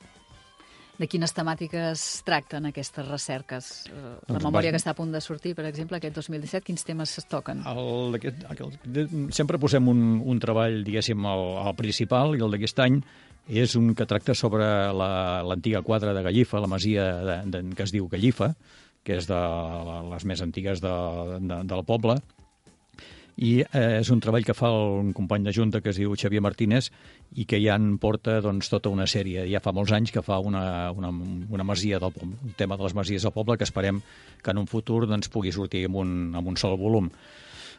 De 0.97 1.05
quines 1.05 1.29
temàtiques 1.37 2.03
tracten 2.25 2.65
aquestes 2.65 3.05
recerques? 3.05 3.67
Eh, 3.85 3.93
La 3.93 4.33
Doncs 4.33 4.43
memòria 4.47 4.71
bàsic- 4.71 4.73
que 4.73 4.81
està 4.81 4.91
a 4.95 4.97
punt 4.97 5.11
de 5.13 5.21
sortir, 5.21 5.53
per 5.55 5.65
exemple, 5.69 5.97
aquest 5.99 6.15
2017, 6.15 6.65
quins 6.65 6.83
temes 6.83 7.17
es 7.21 7.25
toquen? 7.29 7.61
El, 7.69 8.11
d'aquest- 8.15 8.45
el, 8.49 8.71
de- 8.83 9.07
sempre 9.31 9.59
posem 9.61 9.87
un, 9.87 10.01
un 10.25 10.39
treball, 10.41 10.83
diguéssim, 10.83 11.21
al, 11.29 11.45
al 11.67 11.75
principal, 11.77 12.33
i 12.35 12.41
el 12.41 12.49
d'aquest 12.51 12.79
any 12.79 12.97
és 13.47 13.75
un 13.77 13.93
que 13.95 14.05
tracta 14.09 14.33
sobre 14.35 14.65
la- 14.91 15.43
l'antiga 15.45 15.83
quadra 15.85 16.13
de 16.17 16.23
Gallifa, 16.25 16.59
la 16.59 16.67
masia 16.67 17.05
de, 17.21 17.37
de, 17.45 17.61
que 17.75 17.83
es 17.85 17.91
diu 17.93 18.09
Gallifa, 18.09 18.55
que 19.05 19.15
és 19.21 19.27
de 19.29 19.37
la, 19.37 20.01
les 20.15 20.25
més 20.25 20.41
antigues 20.41 20.81
de, 20.81 20.95
de, 21.45 21.61
del 21.63 21.85
poble, 21.85 22.17
i 23.37 23.59
eh, 23.61 23.99
és 23.99 24.09
un 24.09 24.21
treball 24.23 24.45
que 24.45 24.55
fa 24.57 24.71
un 24.73 25.11
company 25.13 25.45
de 25.45 25.53
Junta 25.53 25.81
que 25.81 25.91
es 25.93 25.99
diu 26.01 26.15
Xavier 26.17 26.41
Martínez 26.41 26.89
i 27.37 27.45
que 27.45 27.59
ja 27.61 27.75
en 27.77 27.97
porta 28.01 28.39
doncs, 28.41 28.69
tota 28.73 28.89
una 28.89 29.05
sèrie. 29.05 29.45
Ja 29.51 29.61
fa 29.61 29.73
molts 29.77 29.93
anys 29.93 30.13
que 30.13 30.23
fa 30.25 30.39
una, 30.41 30.91
una, 30.97 31.11
una 31.13 31.67
masia 31.67 32.01
del 32.01 32.13
poble, 32.15 32.33
un 32.33 32.55
tema 32.57 32.77
de 32.77 32.87
les 32.87 32.97
masies 32.97 33.27
del 33.27 33.35
poble 33.35 33.57
que 33.57 33.67
esperem 33.67 34.01
que 34.41 34.53
en 34.53 34.63
un 34.63 34.69
futur 34.69 35.05
doncs, 35.05 35.29
pugui 35.29 35.53
sortir 35.53 35.85
amb 35.85 36.01
un, 36.01 36.15
amb 36.35 36.49
un 36.49 36.57
sol 36.57 36.77
volum. 36.81 37.11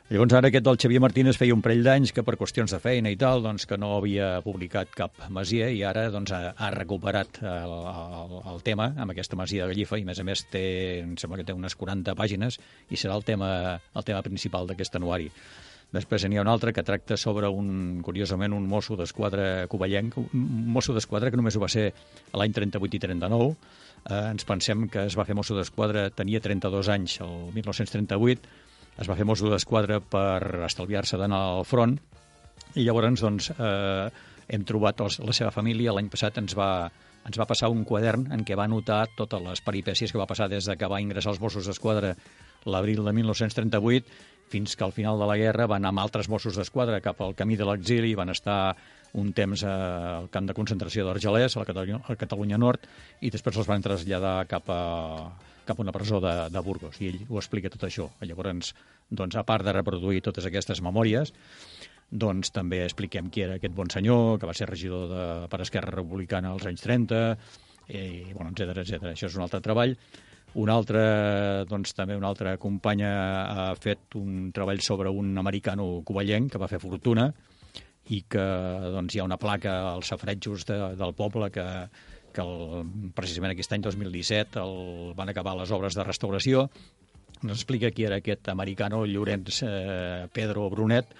Llavors 0.08 0.32
ara 0.32 0.48
aquest 0.48 0.64
del 0.64 0.78
Xavier 0.80 1.02
Martínez 1.04 1.36
feia 1.36 1.52
un 1.52 1.60
parell 1.60 1.82
d'anys 1.84 2.14
que 2.16 2.22
per 2.24 2.38
qüestions 2.40 2.72
de 2.72 2.78
feina 2.80 3.10
i 3.12 3.16
tal, 3.20 3.42
doncs 3.44 3.66
que 3.68 3.76
no 3.76 3.90
havia 3.98 4.38
publicat 4.40 4.94
cap 4.96 5.18
masia 5.28 5.66
i 5.68 5.82
ara 5.84 6.06
doncs 6.08 6.30
ha, 6.32 6.54
ha 6.56 6.70
recuperat 6.72 7.42
el, 7.42 7.74
el, 7.90 8.36
el 8.54 8.62
tema 8.64 8.86
amb 8.96 9.12
aquesta 9.12 9.36
masia 9.36 9.66
de 9.66 9.74
Gallifa 9.74 9.98
i 10.00 10.06
a 10.06 10.08
més 10.08 10.22
a 10.22 10.24
més 10.24 10.46
té, 10.48 10.62
em 11.02 11.10
sembla 11.20 11.36
que 11.36 11.44
té 11.44 11.52
unes 11.52 11.76
40 11.76 12.14
pàgines 12.16 12.56
i 12.88 12.96
serà 12.96 13.18
el 13.20 13.26
tema, 13.28 13.50
el 13.76 14.06
tema 14.08 14.22
principal 14.24 14.70
d'aquest 14.70 14.96
anuari. 14.96 15.28
Després 15.92 16.24
n'hi 16.24 16.40
ha 16.40 16.44
un 16.46 16.48
altre 16.54 16.72
que 16.72 16.86
tracta 16.88 17.18
sobre 17.20 17.50
un, 17.52 18.00
curiosament, 18.04 18.56
un 18.56 18.64
mosso 18.68 18.96
d'esquadra 18.96 19.66
covellenc, 19.68 20.16
un 20.22 20.48
mosso 20.72 20.96
d'esquadra 20.96 21.28
que 21.28 21.40
només 21.40 21.56
ho 21.56 21.60
va 21.60 21.68
ser 21.68 21.90
l'any 22.32 22.56
38 22.56 22.96
i 22.96 23.02
39. 23.04 23.50
Eh, 24.08 24.24
ens 24.32 24.48
pensem 24.48 24.88
que 24.88 25.04
es 25.12 25.18
va 25.20 25.28
fer 25.28 25.36
mosso 25.36 25.56
d'esquadra, 25.56 26.08
tenia 26.16 26.40
32 26.44 26.92
anys, 26.96 27.18
el 27.24 27.52
1938, 27.60 28.56
es 28.99 29.09
va 29.09 29.17
fer 29.19 29.26
mosso 29.28 29.50
d'esquadra 29.50 30.00
per 30.00 30.64
estalviar-se 30.67 31.19
d'anar 31.21 31.43
al 31.59 31.67
front, 31.69 31.99
i 32.75 32.85
llavors 32.85 33.23
doncs, 33.23 33.50
eh, 33.55 34.09
hem 34.49 34.64
trobat 34.69 35.00
els, 35.05 35.19
la 35.25 35.35
seva 35.37 35.52
família, 35.55 35.95
l'any 35.95 36.09
passat 36.12 36.40
ens 36.40 36.57
va, 36.59 36.88
ens 37.28 37.38
va 37.38 37.47
passar 37.49 37.71
un 37.73 37.85
quadern 37.88 38.28
en 38.35 38.45
què 38.47 38.57
va 38.59 38.67
anotar 38.69 39.05
totes 39.17 39.43
les 39.45 39.62
peripècies 39.64 40.12
que 40.12 40.21
va 40.21 40.28
passar 40.28 40.49
des 40.49 40.69
de 40.69 40.76
que 40.76 40.90
va 40.90 41.00
ingressar 41.05 41.35
als 41.35 41.40
Mossos 41.43 41.69
d'Esquadra 41.69 42.14
l'abril 42.67 43.05
de 43.05 43.12
1938 43.12 44.07
fins 44.49 44.75
que 44.76 44.85
al 44.85 44.95
final 44.97 45.21
de 45.21 45.26
la 45.28 45.37
guerra 45.37 45.69
van 45.69 45.83
anar 45.83 45.93
amb 45.93 46.02
altres 46.07 46.28
Mossos 46.33 46.57
d'Esquadra 46.57 47.02
cap 47.05 47.21
al 47.21 47.37
camí 47.37 47.57
de 47.61 47.67
l'exili, 47.69 48.14
van 48.17 48.33
estar 48.33 48.76
un 49.21 49.33
temps 49.37 49.62
eh, 49.62 49.69
al 49.69 50.31
camp 50.33 50.49
de 50.49 50.57
concentració 50.57 51.05
d'Argelès, 51.05 51.57
a 51.57 51.62
la 51.62 51.69
Catalunya, 51.69 52.00
a 52.05 52.17
Catalunya 52.17 52.59
Nord, 52.61 52.88
i 53.21 53.31
després 53.33 53.61
els 53.61 53.69
van 53.69 53.85
traslladar 53.85 54.38
cap 54.49 54.73
a, 54.73 54.81
cap 55.68 55.78
a 55.78 55.84
una 55.84 55.94
presó 55.94 56.20
de, 56.25 56.34
de 56.52 56.62
Burgos, 56.64 56.98
i 57.02 57.12
ell 57.12 57.22
ho 57.28 57.38
explica 57.40 57.70
tot 57.72 57.84
això. 57.88 58.08
Llavors, 58.25 58.72
doncs, 59.10 59.37
a 59.37 59.44
part 59.48 59.66
de 59.66 59.75
reproduir 59.76 60.25
totes 60.25 60.48
aquestes 60.48 60.82
memòries, 60.84 61.34
doncs 62.08 62.52
també 62.56 62.80
expliquem 62.87 63.28
qui 63.28 63.44
era 63.44 63.58
aquest 63.58 63.75
bon 63.76 63.90
senyor, 63.92 64.38
que 64.40 64.48
va 64.48 64.56
ser 64.56 64.68
regidor 64.70 65.08
de, 65.10 65.25
per 65.52 65.60
Esquerra 65.64 65.92
Republicana 65.92 66.54
als 66.54 66.64
anys 66.70 66.87
30, 66.87 67.20
i, 67.88 68.32
bueno, 68.32 68.52
etc 68.52 68.80
etc. 68.84 69.12
Això 69.12 69.28
és 69.28 69.37
un 69.37 69.44
altre 69.44 69.60
treball. 69.64 69.94
Un 70.58 70.72
altre, 70.72 71.02
doncs, 71.68 71.92
també 71.94 72.16
una 72.16 72.30
altra 72.32 72.56
companya 72.60 73.10
ha 73.52 73.68
fet 73.76 74.16
un 74.16 74.48
treball 74.56 74.80
sobre 74.80 75.12
un 75.12 75.37
americano 75.37 76.00
covellenc 76.08 76.54
que 76.54 76.60
va 76.60 76.70
fer 76.70 76.80
fortuna 76.80 77.28
i 78.08 78.22
que 78.25 78.44
doncs, 78.94 79.14
hi 79.14 79.20
ha 79.20 79.26
una 79.28 79.37
placa 79.37 79.75
als 79.90 80.08
safretjos 80.08 80.64
de, 80.68 80.78
del 80.96 81.12
poble 81.14 81.50
que, 81.52 81.66
que 82.35 82.44
el, 82.44 82.85
precisament 83.16 83.54
aquest 83.54 83.75
any 83.76 83.85
2017 83.85 84.61
el, 84.62 84.76
van 85.18 85.32
acabar 85.32 85.56
les 85.58 85.73
obres 85.75 85.97
de 85.99 86.06
restauració 86.06 86.68
ens 87.38 87.54
explica 87.54 87.92
qui 87.94 88.06
era 88.08 88.18
aquest 88.18 88.50
americano 88.50 89.04
Llorenç 89.06 89.62
eh, 89.66 90.28
Pedro 90.35 90.68
Brunet 90.73 91.12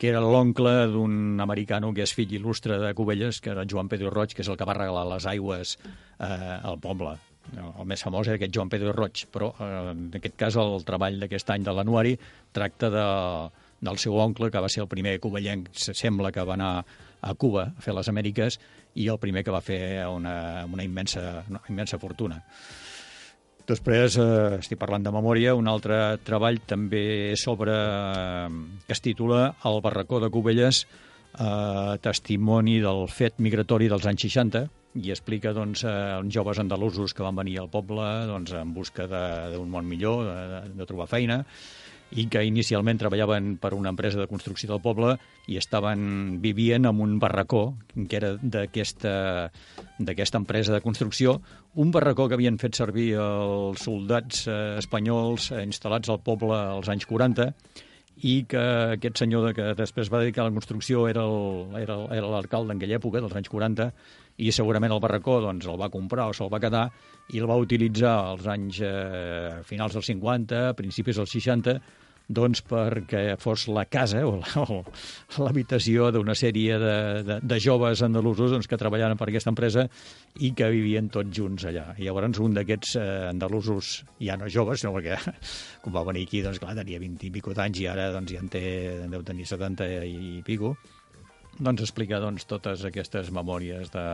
que 0.00 0.08
era 0.08 0.22
l'oncle 0.24 0.72
d'un 0.88 1.40
americano 1.44 1.92
que 1.92 2.06
és 2.06 2.14
fill 2.16 2.30
il·lustre 2.32 2.78
de 2.80 2.94
Cubelles, 2.96 3.36
que 3.44 3.50
era 3.52 3.66
Joan 3.68 3.90
Pedro 3.92 4.08
Roig, 4.08 4.32
que 4.32 4.40
és 4.40 4.48
el 4.48 4.56
que 4.56 4.64
va 4.64 4.72
regalar 4.78 5.02
les 5.10 5.26
aigües 5.28 5.74
eh, 5.76 6.56
al 6.56 6.78
poble. 6.80 7.18
El 7.52 7.84
més 7.84 8.00
famós 8.06 8.30
era 8.30 8.38
aquest 8.40 8.54
Joan 8.56 8.72
Pedro 8.72 8.94
Roig, 8.96 9.26
però 9.28 9.50
eh, 9.60 9.90
en 9.92 10.06
aquest 10.16 10.38
cas 10.40 10.56
el 10.56 10.86
treball 10.88 11.20
d'aquest 11.20 11.52
any 11.52 11.68
de 11.68 11.74
l'anuari 11.76 12.14
tracta 12.56 12.88
de, 12.94 13.04
del 13.80 13.98
seu 13.98 14.16
oncle, 14.20 14.50
que 14.50 14.60
va 14.60 14.68
ser 14.68 14.84
el 14.84 14.90
primer 14.90 15.18
cubellenc, 15.20 15.70
se 15.72 15.94
sembla 15.96 16.32
que 16.32 16.44
va 16.44 16.54
anar 16.54 16.72
a 17.20 17.34
Cuba 17.34 17.70
a 17.76 17.84
fer 17.84 17.94
les 17.96 18.08
Amèriques, 18.12 18.58
i 18.94 19.08
el 19.08 19.18
primer 19.22 19.44
que 19.46 19.54
va 19.54 19.62
fer 19.64 19.80
una, 20.08 20.66
una, 20.66 20.84
immensa, 20.84 21.44
una 21.48 21.62
immensa 21.68 21.98
fortuna. 21.98 22.40
Després, 23.70 24.16
eh, 24.18 24.58
estic 24.58 24.80
parlant 24.80 25.04
de 25.04 25.12
memòria, 25.14 25.54
un 25.54 25.68
altre 25.70 26.18
treball 26.26 26.58
també 26.66 27.36
sobre, 27.38 27.76
eh, 27.76 28.48
que 28.86 28.96
es 28.96 29.04
titula 29.04 29.54
El 29.68 29.80
barracó 29.84 30.18
de 30.20 30.30
Cubelles, 30.30 30.86
eh, 31.38 31.96
testimoni 32.02 32.80
del 32.82 33.06
fet 33.08 33.38
migratori 33.38 33.88
dels 33.88 34.06
anys 34.10 34.26
60, 34.26 34.66
i 34.98 35.12
explica 35.14 35.52
doncs, 35.54 35.84
eh, 35.84 36.18
uns 36.18 36.34
joves 36.34 36.58
andalusos 36.58 37.14
que 37.14 37.22
van 37.22 37.36
venir 37.36 37.60
al 37.60 37.70
poble 37.70 38.08
doncs, 38.26 38.52
en 38.58 38.74
busca 38.74 39.06
d'un 39.06 39.70
món 39.70 39.86
millor, 39.86 40.24
de, 40.26 40.62
de 40.74 40.86
trobar 40.88 41.06
feina, 41.06 41.44
i 42.18 42.26
que 42.30 42.42
inicialment 42.46 42.98
treballaven 42.98 43.54
per 43.62 43.72
una 43.76 43.92
empresa 43.92 44.18
de 44.18 44.28
construcció 44.30 44.70
del 44.70 44.82
poble 44.82 45.16
i 45.50 45.58
estaven 45.60 46.40
vivint 46.42 46.88
en 46.88 47.02
un 47.02 47.18
barracó 47.22 47.74
que 48.08 48.18
era 48.18 48.32
d'aquesta 48.40 49.50
d'aquesta 50.00 50.40
empresa 50.40 50.72
de 50.72 50.80
construcció, 50.80 51.40
un 51.74 51.90
barracó 51.92 52.26
que 52.28 52.34
havien 52.38 52.58
fet 52.58 52.78
servir 52.78 53.12
els 53.20 53.84
soldats 53.84 54.46
eh, 54.48 54.78
espanyols 54.80 55.50
eh, 55.52 55.62
instal·lats 55.66 56.10
al 56.10 56.22
poble 56.24 56.56
als 56.56 56.88
anys 56.88 57.06
40 57.06 57.52
i 58.26 58.34
que 58.48 58.62
aquest 58.96 59.22
senyor 59.22 59.52
que 59.56 59.70
després 59.78 60.10
va 60.12 60.20
dedicar 60.20 60.44
a 60.44 60.48
la 60.50 60.54
construcció 60.56 61.06
era 61.08 61.24
l'alcalde 61.24 62.74
en 62.74 62.80
aquella 62.80 62.98
època, 62.98 63.22
dels 63.22 63.36
anys 63.38 63.48
40, 63.52 63.86
i 64.40 64.52
segurament 64.52 64.92
el 64.92 65.00
barracó 65.00 65.38
doncs, 65.44 65.68
el 65.68 65.80
va 65.80 65.90
comprar 65.92 66.28
o 66.28 66.36
se'l 66.36 66.52
va 66.52 66.60
quedar 66.60 66.86
i 67.32 67.40
el 67.40 67.48
va 67.48 67.58
utilitzar 67.60 68.14
als 68.32 68.46
anys 68.50 68.80
eh, 68.84 69.60
finals 69.68 69.96
dels 69.96 70.12
50, 70.12 70.62
principis 70.76 71.20
dels 71.20 71.32
60, 71.36 71.76
doncs 72.30 72.62
perquè 72.66 73.34
fos 73.42 73.66
la 73.72 73.84
casa 73.90 74.22
o 74.26 74.38
l'habitació 75.42 76.10
d'una 76.14 76.36
sèrie 76.38 76.78
de, 76.78 76.96
de, 77.26 77.38
de 77.42 77.58
joves 77.62 78.04
andalusos 78.06 78.54
doncs, 78.54 78.68
que 78.70 78.78
treballaven 78.78 79.18
per 79.18 79.28
aquesta 79.30 79.50
empresa 79.50 79.86
i 80.38 80.52
que 80.54 80.68
vivien 80.70 81.10
tots 81.10 81.34
junts 81.34 81.66
allà. 81.66 81.88
I 81.98 82.06
llavors 82.06 82.38
un 82.42 82.54
d'aquests 82.54 82.94
eh, 83.00 83.08
andalusos, 83.32 83.92
ja 84.22 84.38
no 84.38 84.50
joves, 84.52 84.82
sinó 84.82 84.94
perquè 84.94 85.18
quan 85.82 85.94
va 85.96 86.06
venir 86.06 86.24
aquí, 86.28 86.44
doncs 86.46 86.62
clar, 86.62 86.76
tenia 86.78 87.02
20 87.02 87.26
i 87.26 87.34
pico 87.34 87.54
d'anys 87.56 87.82
i 87.82 87.90
ara 87.90 88.10
doncs, 88.14 88.36
ja 88.36 88.44
en 88.44 88.50
té, 88.52 88.64
en 89.06 89.10
deu 89.10 89.26
tenir 89.26 89.48
70 89.50 89.90
i 90.06 90.40
pico, 90.46 90.76
doncs 91.58 91.82
explica 91.84 92.20
doncs, 92.22 92.46
totes 92.48 92.86
aquestes 92.86 93.32
memòries 93.34 93.90
de, 93.92 94.06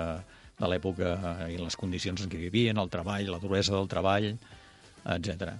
de 0.56 0.70
l'època 0.72 1.16
i 1.52 1.60
les 1.60 1.76
condicions 1.76 2.24
en 2.24 2.32
què 2.32 2.40
vivien, 2.40 2.80
el 2.80 2.92
treball, 2.92 3.28
la 3.28 3.42
duresa 3.42 3.76
del 3.76 3.90
treball, 3.92 4.32
etc. 5.16 5.52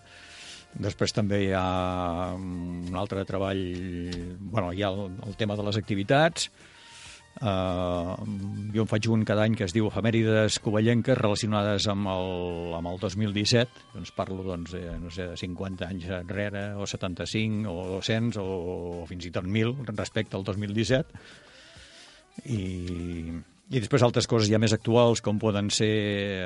Després 0.82 1.14
també 1.16 1.42
hi 1.46 1.52
ha 1.56 2.34
un 2.36 2.96
altre 2.96 3.24
treball, 3.28 3.60
bueno, 4.38 4.72
hi 4.72 4.82
ha 4.84 4.92
el, 4.92 5.14
el 5.26 5.36
tema 5.40 5.56
de 5.56 5.64
les 5.68 5.78
activitats, 5.80 6.50
Uh, 7.36 8.16
jo 8.72 8.80
en 8.80 8.88
faig 8.88 9.10
un 9.12 9.20
cada 9.28 9.42
any 9.44 9.52
que 9.60 9.66
es 9.66 9.74
diu 9.76 9.90
Efemèrides 9.90 10.56
Covellenques 10.64 11.18
relacionades 11.18 11.84
amb 11.92 12.08
el, 12.08 12.72
amb 12.78 12.88
el 12.88 12.96
2017 13.02 13.92
doncs 13.92 14.14
parlo 14.16 14.40
doncs, 14.46 14.72
de, 14.72 14.94
no 15.02 15.12
sé, 15.12 15.26
de 15.28 15.36
50 15.36 15.84
anys 15.84 16.06
enrere 16.16 16.62
o 16.80 16.88
75 16.88 17.68
o 17.68 17.84
200 17.98 18.40
o, 18.40 18.46
o 19.02 19.04
fins 19.10 19.28
i 19.28 19.34
tot 19.36 19.44
1.000 19.44 19.84
respecte 19.92 20.32
al 20.40 20.48
2017 20.48 21.12
i, 22.56 22.62
i 23.66 23.80
després 23.82 24.04
altres 24.06 24.28
coses 24.30 24.46
ja 24.46 24.60
més 24.62 24.74
actuals, 24.76 25.20
com 25.24 25.40
poden 25.42 25.72
ser, 25.74 25.90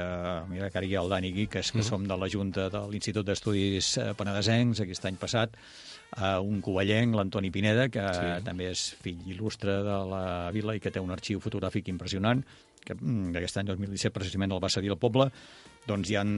eh, 0.01 0.37
mira 0.49 0.71
que 0.73 0.81
ara 0.81 0.89
hi 0.89 0.95
ha 0.97 1.03
el 1.05 1.11
Dani 1.13 1.33
aquí, 1.35 1.47
que, 1.53 1.61
és, 1.61 1.73
que 1.75 1.85
som 1.85 2.07
de 2.09 2.17
la 2.17 2.29
Junta 2.33 2.71
de 2.73 2.81
l'Institut 2.89 3.27
d'Estudis 3.29 3.91
eh, 4.01 4.07
Penedesencs, 4.17 4.81
aquest 4.81 5.05
any 5.11 5.19
passat, 5.21 5.59
eh, 6.17 6.39
un 6.41 6.63
covellenc, 6.65 7.19
l'Antoni 7.19 7.51
Pineda, 7.53 7.91
que 7.93 8.07
sí. 8.17 8.31
també 8.47 8.71
és 8.73 8.87
fill 9.05 9.21
il·lustre 9.35 9.83
de 9.85 9.99
la 10.09 10.23
vila 10.55 10.77
i 10.77 10.81
que 10.81 10.93
té 10.95 11.03
un 11.03 11.13
arxiu 11.13 11.43
fotogràfic 11.45 11.91
impressionant, 11.93 12.41
que 12.81 12.97
mm, 12.97 13.35
aquest 13.37 13.61
any 13.61 13.69
2017 13.69 14.15
precisament 14.17 14.57
el 14.57 14.63
va 14.65 14.73
cedir 14.73 14.95
al 14.95 15.01
poble, 15.03 15.29
doncs 15.85 16.09
hi 16.09 16.17
han 16.17 16.33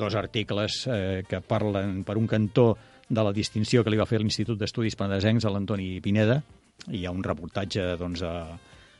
dos 0.00 0.16
articles 0.16 0.86
eh, 0.88 1.20
que 1.28 1.42
parlen 1.44 2.00
per 2.08 2.16
un 2.16 2.30
cantó 2.30 2.70
de 3.08 3.24
la 3.24 3.36
distinció 3.36 3.84
que 3.84 3.92
li 3.92 4.00
va 4.00 4.08
fer 4.08 4.22
l'Institut 4.22 4.56
d'Estudis 4.56 4.96
Penedesencs 4.96 5.44
a 5.44 5.52
l'Antoni 5.52 5.98
Pineda, 6.00 6.40
i 6.88 7.02
hi 7.02 7.06
ha 7.06 7.12
un 7.12 7.24
reportatge 7.26 7.84
doncs, 8.00 8.24
de, 8.24 8.32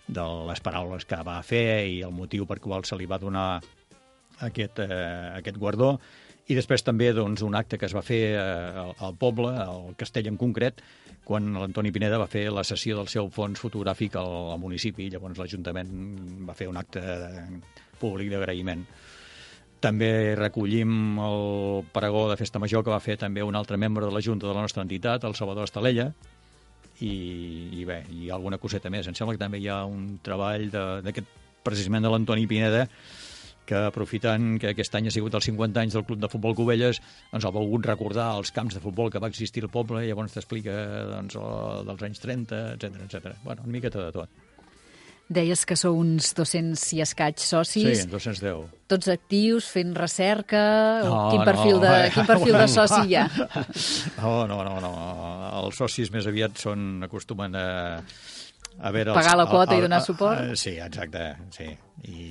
de 0.08 0.24
les 0.48 0.62
paraules 0.64 1.04
que 1.04 1.18
va 1.24 1.38
fer 1.44 1.84
i 1.88 2.00
el 2.06 2.14
motiu 2.16 2.46
per 2.48 2.58
qual 2.64 2.86
se 2.88 2.96
li 2.96 3.06
va 3.06 3.20
donar 3.20 3.60
aquest, 4.44 4.80
eh, 4.80 5.36
aquest 5.36 5.58
guardó, 5.60 5.98
i 6.48 6.56
després 6.56 6.80
també 6.80 7.10
doncs, 7.12 7.42
un 7.44 7.56
acte 7.58 7.76
que 7.76 7.84
es 7.84 7.94
va 7.94 8.02
fer 8.04 8.22
eh, 8.32 8.84
al, 9.04 9.16
poble, 9.20 9.50
al 9.52 9.92
castell 10.00 10.30
en 10.30 10.38
concret, 10.40 10.80
quan 11.28 11.50
l'Antoni 11.60 11.92
Pineda 11.92 12.20
va 12.20 12.30
fer 12.30 12.46
la 12.48 12.64
sessió 12.64 12.96
del 12.96 13.10
seu 13.12 13.28
fons 13.28 13.60
fotogràfic 13.60 14.16
al, 14.16 14.32
al 14.54 14.62
municipi. 14.62 15.10
Llavors 15.12 15.36
l'Ajuntament 15.36 15.92
va 16.48 16.56
fer 16.56 16.70
un 16.70 16.80
acte 16.80 17.02
públic 18.00 18.32
d'agraïment. 18.32 18.86
També 19.84 20.34
recollim 20.34 21.20
el 21.22 21.84
pregó 21.92 22.24
de 22.30 22.38
Festa 22.40 22.58
Major 22.58 22.82
que 22.82 22.94
va 22.94 23.04
fer 23.04 23.18
també 23.20 23.44
un 23.44 23.54
altre 23.54 23.76
membre 23.76 24.08
de 24.08 24.14
la 24.14 24.24
Junta 24.24 24.48
de 24.48 24.56
la 24.56 24.64
nostra 24.64 24.82
entitat, 24.82 25.28
el 25.28 25.36
Salvador 25.36 25.68
Estalella, 25.68 26.08
i, 27.04 27.14
i 27.80 27.84
bé, 27.88 28.02
i 28.14 28.30
alguna 28.34 28.58
coseta 28.58 28.90
més. 28.90 29.08
Em 29.08 29.16
sembla 29.16 29.36
que 29.36 29.42
també 29.42 29.60
hi 29.62 29.68
ha 29.70 29.82
un 29.88 30.18
treball 30.24 30.68
d'aquest 30.72 31.30
precisament 31.66 32.04
de 32.04 32.12
l'Antoni 32.12 32.46
Pineda 32.50 32.86
que 33.68 33.80
aprofitant 33.90 34.54
que 34.56 34.70
aquest 34.72 34.94
any 34.96 35.10
ha 35.10 35.12
sigut 35.12 35.34
els 35.36 35.44
50 35.50 35.82
anys 35.82 35.96
del 35.98 36.04
Club 36.08 36.22
de 36.22 36.30
Futbol 36.32 36.54
Cubelles, 36.56 37.02
doncs 37.32 37.44
ha 37.44 37.52
volgut 37.52 37.84
recordar 37.90 38.30
els 38.38 38.52
camps 38.56 38.78
de 38.78 38.80
futbol 38.80 39.12
que 39.12 39.20
va 39.20 39.28
existir 39.28 39.66
al 39.66 39.72
poble 39.74 40.00
i 40.00 40.08
llavors 40.08 40.32
t'explica 40.38 40.76
doncs, 41.10 41.36
dels 41.90 42.06
anys 42.08 42.24
30, 42.24 42.62
etc 42.78 43.02
etc. 43.04 43.34
Bueno, 43.44 43.66
una 43.68 43.76
miqueta 43.76 44.06
de 44.06 44.14
tot. 44.16 44.47
Deies 45.28 45.66
que 45.68 45.76
sou 45.76 45.98
uns 46.00 46.30
200 46.32 46.80
i 46.96 47.02
escaig 47.04 47.42
socis. 47.44 48.00
Sí, 48.00 48.08
210. 48.08 48.62
Tots 48.88 49.10
actius, 49.12 49.66
fent 49.68 49.92
recerca... 49.98 50.62
No, 51.04 51.18
quin, 51.34 51.44
perfil 51.44 51.76
no, 51.76 51.82
de, 51.84 51.90
eh. 52.06 52.10
quin 52.14 52.28
perfil 52.30 52.56
de 52.56 52.68
soci 52.72 53.02
hi 53.10 53.18
ha? 53.20 53.26
No, 54.22 54.46
no, 54.48 54.62
no, 54.64 54.78
no. 54.80 54.92
Els 55.60 55.76
socis 55.84 56.08
més 56.14 56.28
aviat 56.30 56.56
són, 56.56 57.02
acostumen 57.04 57.60
a, 57.60 57.66
a 58.80 58.94
veure... 58.96 59.12
Pagar 59.12 59.36
la 59.36 59.46
quota 59.52 59.76
i 59.76 59.84
donar 59.84 60.00
suport? 60.06 60.40
A, 60.40 60.56
sí, 60.56 60.78
exacte, 60.80 61.28
sí. 61.52 61.68
I, 62.08 62.24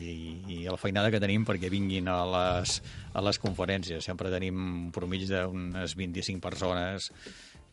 I 0.57 0.59
la 0.65 0.81
feinada 0.81 1.13
que 1.13 1.21
tenim 1.21 1.45
perquè 1.45 1.69
vinguin 1.69 2.09
a 2.09 2.21
les, 2.33 2.79
a 3.13 3.23
les 3.29 3.37
conferències. 3.43 4.01
Sempre 4.09 4.33
tenim 4.33 4.57
un 4.57 4.89
promig 4.95 5.29
d'unes 5.29 5.93
25 6.01 6.41
persones 6.41 7.11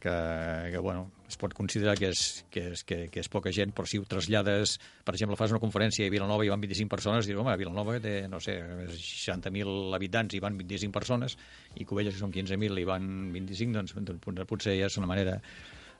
que, 0.04 0.70
que 0.70 0.78
bueno, 0.78 1.10
es 1.26 1.38
pot 1.40 1.54
considerar 1.56 1.94
que 1.96 2.10
és, 2.12 2.44
que, 2.52 2.66
és, 2.74 2.82
que, 2.84 2.98
que 3.08 3.22
és 3.22 3.30
poca 3.32 3.48
gent, 3.56 3.70
però 3.72 3.88
si 3.88 3.96
ho 3.96 4.04
trasllades, 4.04 4.74
per 5.06 5.14
exemple, 5.16 5.38
fas 5.40 5.54
una 5.54 5.62
conferència 5.62 6.04
a 6.04 6.12
Vilanova 6.12 6.44
i 6.44 6.50
van 6.52 6.60
25 6.60 6.92
persones, 6.92 7.24
dius, 7.24 7.40
home, 7.40 7.54
a 7.54 7.56
Vilanova 7.56 7.96
té, 8.04 8.12
no 8.28 8.36
sé, 8.44 8.58
60.000 8.92 9.96
habitants 9.96 10.36
i 10.36 10.42
van 10.44 10.58
25 10.60 10.92
persones, 10.92 11.38
i 11.80 11.88
Covelles, 11.88 12.18
que 12.18 12.20
són 12.20 12.34
15.000 12.36 12.84
i 12.84 12.84
van 12.90 13.08
25, 13.32 13.78
doncs, 13.78 13.96
doncs 13.96 14.44
potser 14.50 14.76
ja 14.76 14.92
és 14.92 15.00
una 15.00 15.08
manera 15.08 15.38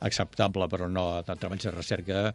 acceptable, 0.05 0.69
però 0.69 0.91
no, 0.93 1.07
de 1.25 1.41
treballs 1.41 1.65
de 1.65 1.73
recerca 1.73 2.27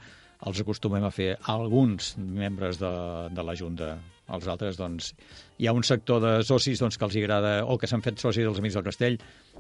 els 0.50 0.64
acostumem 0.64 1.06
a 1.06 1.14
fer 1.14 1.36
alguns 1.54 2.16
membres 2.18 2.82
de, 2.82 2.96
de 3.30 3.46
la 3.46 3.54
Junta. 3.62 3.94
Els 4.36 4.48
altres, 4.52 4.78
doncs, 4.78 5.14
hi 5.58 5.68
ha 5.68 5.74
un 5.74 5.86
sector 5.88 6.22
de 6.24 6.34
socis 6.46 6.82
doncs, 6.82 7.00
que 7.00 7.08
els 7.08 7.18
agrada, 7.22 7.54
o 7.66 7.78
que 7.82 7.90
s'han 7.90 8.04
fet 8.06 8.22
socis 8.22 8.46
dels 8.46 8.62
Amics 8.62 8.78
del 8.78 8.86
Castell, 8.86 9.18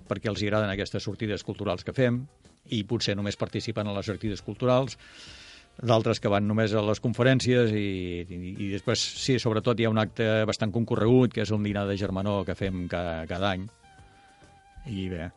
perquè 0.09 0.29
els 0.31 0.43
agraden 0.45 0.69
aquestes 0.73 1.05
sortides 1.05 1.45
culturals 1.47 1.85
que 1.85 1.95
fem, 1.95 2.21
i 2.75 2.83
potser 2.85 3.15
només 3.17 3.39
participen 3.39 3.89
a 3.89 3.95
les 3.95 4.09
sortides 4.09 4.43
culturals, 4.45 4.97
d'altres 5.79 6.19
que 6.19 6.31
van 6.31 6.47
només 6.47 6.73
a 6.75 6.83
les 6.83 6.99
conferències 6.99 7.71
i, 7.71 7.87
i, 8.27 8.39
i 8.51 8.69
després, 8.73 8.99
sí, 8.99 9.37
sobretot 9.39 9.79
hi 9.79 9.87
ha 9.87 9.93
un 9.93 10.01
acte 10.01 10.27
bastant 10.49 10.73
concorregut, 10.75 11.33
que 11.33 11.45
és 11.45 11.53
un 11.55 11.63
dinar 11.63 11.85
de 11.87 11.97
germanor 11.97 12.45
que 12.47 12.57
fem 12.59 12.85
cada, 12.91 13.23
cada 13.29 13.53
any. 13.53 13.65
I 14.91 15.07
bé, 15.11 15.29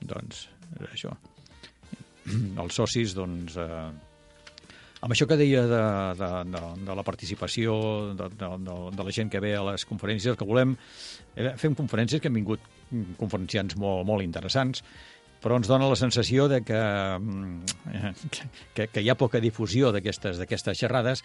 doncs, 0.00 0.46
és 0.80 0.92
això. 0.92 1.12
Els 2.62 2.80
socis, 2.80 3.14
doncs, 3.16 3.58
eh, 3.60 4.15
amb 5.06 5.14
això 5.14 5.28
que 5.30 5.38
deia 5.38 5.62
de, 5.70 5.82
de, 6.18 6.28
de, 6.50 6.60
de 6.88 6.94
la 6.98 7.04
participació 7.06 7.76
de, 8.18 8.26
de, 8.34 8.48
de, 8.66 8.78
de 8.98 9.04
la 9.06 9.12
gent 9.14 9.30
que 9.30 9.42
ve 9.42 9.52
a 9.54 9.62
les 9.68 9.86
conferències, 9.86 10.34
que 10.34 10.48
volem 10.48 10.74
eh, 11.36 11.52
fem 11.60 11.76
conferències 11.78 12.22
que 12.22 12.26
han 12.26 12.34
vingut 12.34 12.64
conferenciants 13.20 13.78
molt, 13.78 14.02
molt 14.08 14.26
interessants, 14.26 14.82
però 15.42 15.60
ens 15.60 15.70
dona 15.70 15.86
la 15.86 15.98
sensació 16.00 16.48
de 16.50 16.58
que, 16.66 16.80
mm, 17.20 17.76
que, 18.74 18.88
que 18.90 19.04
hi 19.04 19.12
ha 19.12 19.18
poca 19.18 19.38
difusió 19.38 19.92
d'aquestes 19.94 20.74
xerrades 20.74 21.22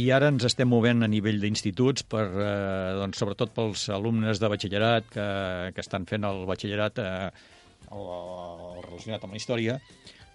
i 0.00 0.08
ara 0.14 0.32
ens 0.32 0.48
estem 0.48 0.68
movent 0.72 1.04
a 1.04 1.12
nivell 1.12 1.40
d'instituts, 1.42 2.08
per, 2.08 2.24
eh, 2.32 2.96
doncs, 2.96 3.20
sobretot 3.20 3.52
pels 3.52 3.90
alumnes 3.92 4.40
de 4.40 4.52
batxillerat 4.54 5.12
que, 5.12 5.30
que 5.76 5.84
estan 5.84 6.08
fent 6.08 6.24
el 6.24 6.46
batxillerat 6.48 7.04
eh, 7.04 7.30
el, 7.92 8.08
el 8.08 8.86
relacionat 8.86 9.28
amb 9.28 9.36
la 9.36 9.42
història, 9.42 9.82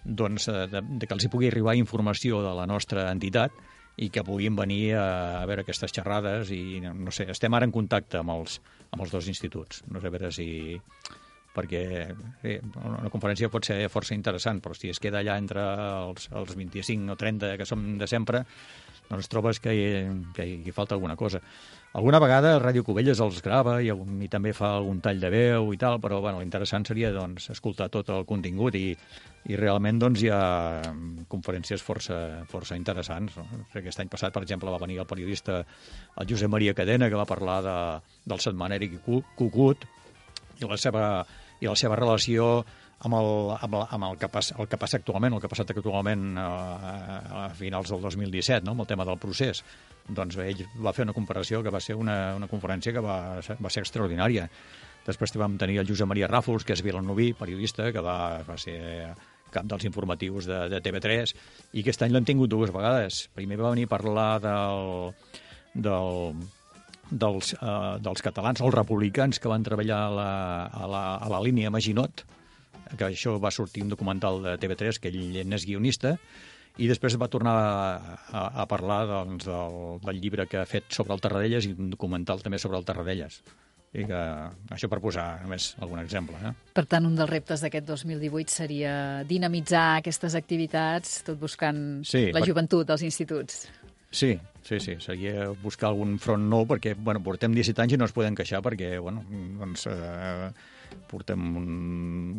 doncs, 0.04 0.48
eh, 0.48 0.66
de, 0.70 0.82
de 0.84 1.06
que 1.08 1.16
els 1.16 1.24
hi 1.26 1.32
pugui 1.32 1.48
arribar 1.50 1.76
informació 1.78 2.42
de 2.44 2.52
la 2.56 2.66
nostra 2.70 3.08
entitat 3.10 3.54
i 3.96 4.10
que 4.10 4.24
puguin 4.26 4.56
venir 4.58 4.96
a, 4.98 5.42
a 5.42 5.44
veure 5.46 5.62
aquestes 5.62 5.94
xerrades 5.94 6.50
i, 6.54 6.80
no 6.82 7.14
sé, 7.14 7.28
estem 7.30 7.54
ara 7.54 7.66
en 7.66 7.74
contacte 7.74 8.18
amb 8.20 8.34
els, 8.34 8.58
amb 8.90 9.04
els 9.04 9.14
dos 9.14 9.28
instituts. 9.30 9.84
No 9.90 10.02
sé 10.02 10.10
a 10.10 10.14
veure 10.14 10.32
si 10.34 10.48
perquè 11.54 11.84
sí, 12.42 12.56
una 12.82 13.10
conferència 13.12 13.50
pot 13.52 13.66
ser 13.66 13.84
força 13.92 14.16
interessant, 14.16 14.58
però 14.60 14.74
si 14.74 14.90
es 14.90 14.98
queda 14.98 15.20
allà 15.22 15.36
entre 15.38 15.62
els, 16.08 16.26
els 16.34 16.56
25 16.58 17.14
o 17.14 17.16
30 17.20 17.54
que 17.60 17.68
som 17.68 17.84
de 18.00 18.08
sempre, 18.10 18.42
doncs 19.06 19.30
trobes 19.30 19.60
que 19.62 19.74
hi, 19.76 19.86
que 20.34 20.48
hi 20.48 20.74
falta 20.74 20.98
alguna 20.98 21.14
cosa. 21.16 21.40
Alguna 21.94 22.18
vegada 22.18 22.56
Ràdio 22.58 22.82
Cubelles 22.82 23.20
els 23.22 23.36
grava 23.38 23.76
i, 23.78 23.92
i 23.94 24.26
també 24.26 24.50
fa 24.50 24.72
algun 24.80 24.98
tall 25.02 25.20
de 25.22 25.28
veu 25.30 25.68
i 25.70 25.78
tal, 25.78 26.00
però 26.02 26.16
bueno, 26.24 26.40
l'interessant 26.42 26.82
seria 26.88 27.12
doncs, 27.14 27.46
escoltar 27.54 27.86
tot 27.94 28.10
el 28.10 28.26
contingut 28.26 28.74
i, 28.74 28.88
i 29.46 29.58
realment 29.60 30.00
doncs, 30.02 30.24
hi 30.24 30.32
ha 30.34 30.40
conferències 31.30 31.86
força, 31.86 32.18
força 32.50 32.74
interessants. 32.74 33.38
No? 33.38 33.62
Aquest 33.78 34.02
any 34.02 34.10
passat, 34.10 34.34
per 34.34 34.42
exemple, 34.42 34.74
va 34.74 34.82
venir 34.82 34.98
el 34.98 35.06
periodista 35.06 35.60
el 35.62 36.30
Josep 36.32 36.50
Maria 36.50 36.74
Cadena, 36.74 37.06
que 37.06 37.22
va 37.22 37.30
parlar 37.30 37.60
de, 37.62 37.78
del 38.26 38.42
setmanari 38.42 38.90
Cucut 38.98 39.86
i 40.58 40.66
la 40.66 40.82
seva, 40.82 41.06
i 41.62 41.70
la 41.70 41.78
seva 41.78 42.02
relació 42.02 42.56
amb 43.06 43.22
el, 43.22 43.34
amb, 43.54 43.70
el, 43.70 43.90
amb 43.94 44.10
el, 44.10 44.18
que, 44.18 44.34
pas, 44.34 44.50
el 44.58 44.66
que 44.66 44.82
passa 44.82 44.98
actualment, 44.98 45.38
el 45.38 45.42
que 45.42 45.46
ha 45.46 45.54
passat 45.58 45.70
actualment 45.70 46.32
a, 46.42 46.52
a 47.44 47.50
finals 47.54 47.94
del 47.94 48.02
2017, 48.02 48.64
no? 48.66 48.74
amb 48.74 48.82
el 48.82 48.96
tema 48.96 49.06
del 49.06 49.22
procés. 49.22 49.62
Doncs 50.08 50.36
ell 50.44 50.64
va 50.84 50.92
fer 50.92 51.06
una 51.06 51.14
comparació 51.16 51.62
que 51.64 51.72
va 51.72 51.80
ser 51.80 51.96
una, 51.96 52.34
una 52.36 52.48
conferència 52.48 52.92
que 52.92 53.02
va, 53.04 53.18
va 53.40 53.70
ser 53.72 53.84
extraordinària. 53.84 54.48
Després 55.04 55.36
vam 55.36 55.56
tenir 55.60 55.78
el 55.80 55.88
Josep 55.88 56.08
Maria 56.08 56.28
Ràfols, 56.28 56.64
que 56.64 56.76
és 56.76 56.82
vilanoví, 56.84 57.32
periodista, 57.36 57.90
que 57.92 58.02
va, 58.04 58.42
va 58.44 58.56
ser 58.60 58.76
cap 59.54 59.68
dels 59.70 59.86
informatius 59.86 60.48
de, 60.50 60.64
de 60.72 60.80
TV3, 60.82 61.32
i 61.72 61.84
aquest 61.84 62.04
any 62.04 62.12
l'hem 62.12 62.26
tingut 62.26 62.50
dues 62.52 62.72
vegades. 62.74 63.24
Primer 63.36 63.60
va 63.60 63.72
venir 63.74 63.86
a 63.88 63.92
parlar 63.92 64.28
del, 64.42 65.12
del, 65.86 66.40
dels, 67.10 67.52
uh, 67.60 67.96
dels 68.02 68.24
catalans, 68.24 68.64
els 68.64 68.74
republicans 68.74 69.40
que 69.40 69.52
van 69.52 69.66
treballar 69.66 70.00
a 70.06 70.14
la, 70.18 70.30
a 70.66 70.88
la, 70.90 71.04
a 71.16 71.30
la 71.32 71.42
línia 71.44 71.72
Maginot, 71.72 72.24
que 72.98 73.08
això 73.08 73.38
va 73.40 73.52
sortir 73.54 73.84
un 73.84 73.92
documental 73.92 74.42
de 74.44 74.56
TV3, 74.60 75.00
que 75.00 75.12
ell 75.12 75.44
n'és 75.48 75.68
guionista, 75.68 76.16
i 76.76 76.88
després 76.90 77.14
va 77.20 77.30
tornar 77.30 77.54
a, 77.54 78.16
a, 78.30 78.46
a 78.62 78.64
parlar 78.70 79.04
doncs, 79.10 79.46
del, 79.46 79.76
del 80.02 80.18
llibre 80.22 80.48
que 80.50 80.58
ha 80.58 80.66
fet 80.66 80.90
sobre 80.94 81.14
el 81.14 81.22
Tarradellas 81.22 81.68
i 81.68 81.74
un 81.76 81.92
documental 81.92 82.42
també 82.42 82.58
sobre 82.58 82.80
el 82.80 82.86
Tarradellas. 82.88 83.38
I 83.94 84.08
que, 84.10 84.20
això 84.74 84.88
per 84.90 84.98
posar 84.98 85.28
només 85.44 85.68
algun 85.78 86.00
exemple. 86.02 86.34
Eh? 86.42 86.50
Per 86.74 86.82
tant, 86.90 87.04
un 87.06 87.14
dels 87.14 87.30
reptes 87.30 87.62
d'aquest 87.62 87.86
2018 87.86 88.50
seria 88.50 88.94
dinamitzar 89.28 90.00
aquestes 90.00 90.34
activitats, 90.34 91.20
tot 91.28 91.38
buscant 91.38 92.02
sí, 92.02 92.26
la 92.34 92.40
per... 92.40 92.48
joventut 92.48 92.90
dels 92.90 93.06
instituts. 93.06 93.68
Sí, 94.14 94.32
sí, 94.66 94.80
sí, 94.82 94.96
seria 95.02 95.46
buscar 95.62 95.92
algun 95.92 96.18
front 96.22 96.42
nou 96.50 96.66
perquè, 96.70 96.96
bueno, 96.98 97.22
portem 97.22 97.54
17 97.54 97.86
anys 97.86 97.94
i 97.94 98.00
no 98.02 98.06
es 98.10 98.14
podem 98.14 98.34
queixar 98.38 98.60
perquè, 98.66 98.96
bueno, 99.02 99.22
doncs, 99.60 99.86
eh, 99.90 100.50
portem 101.10 101.44
un, 101.60 101.68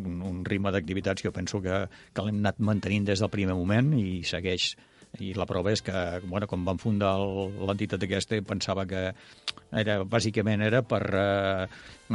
un, 0.06 0.18
un 0.26 0.42
ritme 0.44 0.72
d'activitats 0.74 1.22
que 1.22 1.30
jo 1.30 1.36
penso 1.36 1.62
que, 1.64 1.86
que 2.12 2.26
l'hem 2.26 2.42
anat 2.44 2.60
mantenint 2.60 3.08
des 3.08 3.22
del 3.22 3.32
primer 3.32 3.56
moment 3.58 3.94
i 3.98 4.22
segueix 4.26 4.74
i 5.22 5.32
la 5.36 5.46
prova 5.48 5.72
és 5.72 5.82
que, 5.84 5.94
bueno, 6.26 6.48
quan 6.50 6.64
van 6.66 6.80
fundar 6.80 7.14
l'entitat 7.16 8.02
aquesta, 8.04 8.38
pensava 8.44 8.84
que 8.88 9.02
era, 9.72 9.98
bàsicament 10.04 10.64
era 10.66 10.82
per 10.86 11.02
eh, 11.08 11.66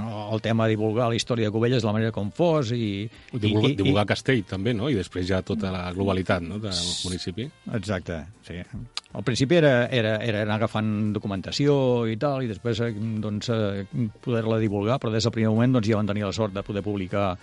el 0.02 0.44
tema 0.46 0.68
de 0.68 0.76
divulgar 0.76 1.10
la 1.10 1.18
història 1.18 1.50
de 1.50 1.56
Cubelles 1.56 1.82
de 1.82 1.90
la 1.90 1.96
manera 1.98 2.16
com 2.16 2.32
fos 2.36 2.74
i... 2.76 3.08
Divulgar, 3.34 3.74
i, 3.74 3.78
divulgar 3.80 4.06
i, 4.06 4.12
Castell, 4.14 4.44
també, 4.48 4.76
no? 4.78 4.90
I 4.92 5.00
després 5.00 5.28
ja 5.30 5.42
tota 5.46 5.74
la 5.74 5.88
globalitat 5.96 6.46
no? 6.46 6.62
del 6.62 6.84
municipi. 7.06 7.50
Exacte, 7.74 8.24
sí. 8.48 8.62
Al 9.14 9.26
principi 9.28 9.58
era, 9.60 9.90
era, 9.92 10.16
era 10.24 10.44
anar 10.46 10.56
agafant 10.56 11.12
documentació 11.12 11.74
i 12.08 12.16
tal, 12.20 12.46
i 12.46 12.52
després 12.52 12.80
eh, 12.86 12.92
doncs, 12.96 13.50
eh, 13.52 13.84
poder-la 14.24 14.60
divulgar, 14.62 15.02
però 15.02 15.12
des 15.12 15.28
del 15.28 15.36
primer 15.36 15.52
moment 15.52 15.76
doncs, 15.76 15.90
ja 15.92 16.00
van 16.00 16.08
tenir 16.08 16.24
la 16.24 16.36
sort 16.36 16.56
de 16.56 16.64
poder 16.64 16.84
publicar 16.86 17.34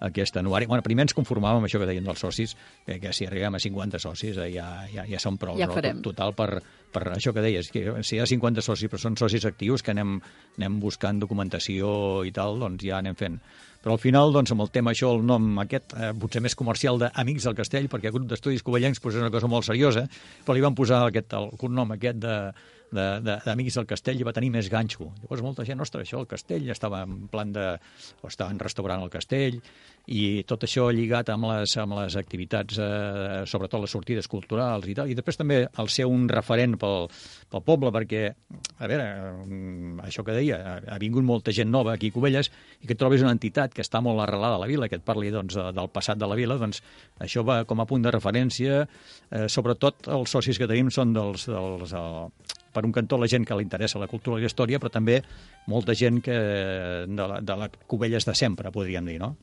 aquest 0.00 0.36
anuari. 0.36 0.66
Bueno, 0.70 0.82
primer 0.86 1.06
ens 1.06 1.14
conformàvem 1.16 1.62
amb 1.62 1.68
això 1.68 1.80
que 1.80 1.88
deien 1.88 2.06
dels 2.06 2.20
socis, 2.20 2.56
que, 2.86 2.98
que 3.02 3.12
si 3.16 3.28
arribem 3.28 3.54
a 3.54 3.60
50 3.62 4.00
socis 4.02 4.38
eh, 4.38 4.48
ja, 4.54 4.68
ja, 4.92 5.06
ja 5.08 5.20
són 5.22 5.38
prou. 5.40 5.58
Ja 5.60 5.68
no? 5.70 5.76
farem. 5.76 6.02
Total 6.04 6.34
per, 6.36 6.48
per 6.94 7.04
això 7.14 7.34
que 7.34 7.44
deies, 7.44 7.70
que 7.74 7.86
si 8.02 8.16
hi 8.18 8.22
ha 8.22 8.28
50 8.30 8.64
socis, 8.64 8.90
però 8.90 9.02
són 9.02 9.18
socis 9.20 9.46
actius, 9.48 9.84
que 9.84 9.94
anem, 9.94 10.18
anem 10.58 10.80
buscant 10.82 11.22
documentació 11.22 12.24
i 12.26 12.34
tal, 12.34 12.58
doncs 12.62 12.84
ja 12.86 12.98
anem 13.00 13.16
fent. 13.18 13.40
Però 13.84 13.98
al 13.98 14.00
final, 14.00 14.30
doncs, 14.32 14.48
amb 14.54 14.64
el 14.64 14.70
tema 14.72 14.94
això, 14.94 15.10
el 15.12 15.26
nom 15.28 15.58
aquest, 15.60 15.92
eh, 15.92 16.12
potser 16.16 16.40
més 16.40 16.54
comercial 16.56 16.96
d'Amics 17.02 17.44
del 17.44 17.56
Castell, 17.58 17.88
perquè 17.92 18.08
el 18.08 18.14
grup 18.14 18.30
d'estudis 18.30 18.64
covellencs 18.64 19.02
pues, 19.04 19.18
és 19.18 19.20
una 19.20 19.32
cosa 19.34 19.50
molt 19.50 19.66
seriosa, 19.68 20.06
però 20.46 20.56
li 20.56 20.64
van 20.64 20.76
posar 20.78 21.02
aquest, 21.10 21.36
el 21.36 21.50
cognom 21.60 21.92
aquest 21.92 22.22
de, 22.22 22.38
de, 22.94 23.06
de, 23.24 23.36
d'Amics 23.44 23.78
del 23.80 23.88
Castell 23.90 24.20
i 24.22 24.26
va 24.26 24.32
tenir 24.36 24.52
més 24.54 24.70
ganxo. 24.72 25.10
Llavors 25.22 25.42
molta 25.44 25.66
gent, 25.66 25.82
ostres, 25.84 26.06
això 26.06 26.20
el 26.22 26.28
castell 26.30 26.70
estava 26.72 27.02
en 27.04 27.26
plan 27.32 27.52
de... 27.52 27.66
o 28.22 28.30
estaven 28.30 28.58
restaurant 28.62 29.02
el 29.04 29.12
castell 29.12 29.58
i 30.14 30.42
tot 30.44 30.66
això 30.66 30.90
lligat 30.92 31.30
amb 31.32 31.46
les, 31.48 31.72
amb 31.80 31.94
les 31.96 32.16
activitats, 32.20 32.76
eh, 32.76 33.44
sobretot 33.48 33.80
les 33.80 33.92
sortides 33.94 34.28
culturals 34.28 34.84
i 34.88 34.94
tal. 34.96 35.08
I 35.08 35.16
després 35.16 35.38
també 35.40 35.62
el 35.64 35.88
ser 35.88 36.04
un 36.10 36.26
referent 36.28 36.76
pel, 36.80 37.06
pel 37.50 37.64
poble, 37.64 37.92
perquè, 37.94 38.24
a 38.84 38.90
veure, 38.90 39.06
mm, 39.46 40.02
això 40.04 40.24
que 40.26 40.36
deia, 40.36 40.58
ha, 40.84 40.98
vingut 41.00 41.24
molta 41.24 41.54
gent 41.56 41.72
nova 41.72 41.94
aquí 41.96 42.12
a 42.12 42.16
Cubelles 42.18 42.50
i 42.82 42.86
que 42.86 42.92
et 42.92 43.00
trobis 43.00 43.24
una 43.24 43.32
entitat 43.32 43.72
que 43.72 43.80
està 43.84 44.02
molt 44.04 44.20
arrelada 44.20 44.58
a 44.58 44.62
la 44.62 44.68
vila, 44.68 44.90
que 44.92 45.00
et 45.00 45.06
parli 45.06 45.32
doncs, 45.32 45.56
de- 45.56 45.72
del 45.72 45.88
passat 45.88 46.20
de 46.20 46.28
la 46.28 46.36
vila, 46.36 46.58
doncs 46.60 46.82
això 47.24 47.44
va 47.44 47.62
com 47.64 47.80
a 47.80 47.86
punt 47.88 48.04
de 48.04 48.12
referència. 48.12 48.84
Eh, 49.30 49.48
sobretot 49.48 50.08
els 50.12 50.30
socis 50.36 50.60
que 50.60 50.68
tenim 50.68 50.90
són 50.92 51.14
dels, 51.16 51.48
dels 51.48 51.96
eh, 51.96 52.28
per 52.74 52.84
un 52.86 52.92
cantó 52.92 53.18
la 53.20 53.30
gent 53.30 53.46
que 53.46 53.56
li 53.56 53.64
interessa 53.66 54.02
la 54.02 54.10
cultura 54.10 54.40
i 54.40 54.44
la 54.44 54.50
història, 54.50 54.80
però 54.82 54.90
també 54.92 55.20
molta 55.70 55.94
gent 55.96 56.20
que 56.24 56.36
de 57.06 57.28
la, 57.30 57.40
de 57.40 57.58
la 57.60 57.70
Cubelles 57.86 58.26
de 58.26 58.34
sempre, 58.38 58.74
podríem 58.74 59.06
dir, 59.08 59.20
no? 59.22 59.34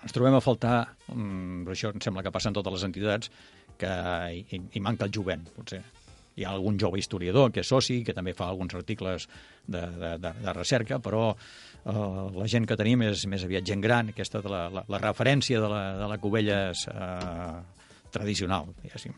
Ens 0.00 0.14
trobem 0.16 0.34
a 0.36 0.40
faltar, 0.40 0.96
mm, 1.12 1.64
però 1.66 1.76
això 1.76 1.90
em 1.92 2.00
sembla 2.00 2.24
que 2.24 2.32
passa 2.32 2.48
en 2.48 2.56
totes 2.56 2.78
les 2.78 2.84
entitats, 2.88 3.32
que 3.80 3.90
hi, 4.32 4.60
hi 4.72 4.82
manca 4.84 5.06
el 5.08 5.14
jovent, 5.14 5.46
potser. 5.56 5.82
Hi 6.38 6.46
ha 6.46 6.52
algun 6.54 6.78
jove 6.80 7.00
historiador 7.00 7.50
que 7.52 7.60
és 7.60 7.68
soci, 7.68 7.98
que 8.06 8.14
també 8.16 8.32
fa 8.36 8.46
alguns 8.48 8.76
articles 8.78 9.26
de, 9.66 9.80
de, 9.80 10.12
de, 10.22 10.30
de 10.44 10.54
recerca, 10.56 11.00
però 11.02 11.24
eh, 11.34 11.90
la 12.36 12.46
gent 12.48 12.68
que 12.68 12.78
tenim 12.80 13.02
és 13.08 13.26
més 13.28 13.44
aviat 13.44 13.66
gent 13.66 13.82
gran, 13.84 14.12
aquesta 14.14 14.40
de 14.44 14.52
la, 14.52 14.62
la, 14.72 14.84
la 14.88 15.02
referència 15.02 15.60
de 15.60 15.68
la, 15.68 15.82
de 16.00 16.08
la 16.12 16.20
Cubelles 16.22 16.86
eh, 16.92 17.58
tradicional, 18.14 18.72
diguéssim. 18.84 19.16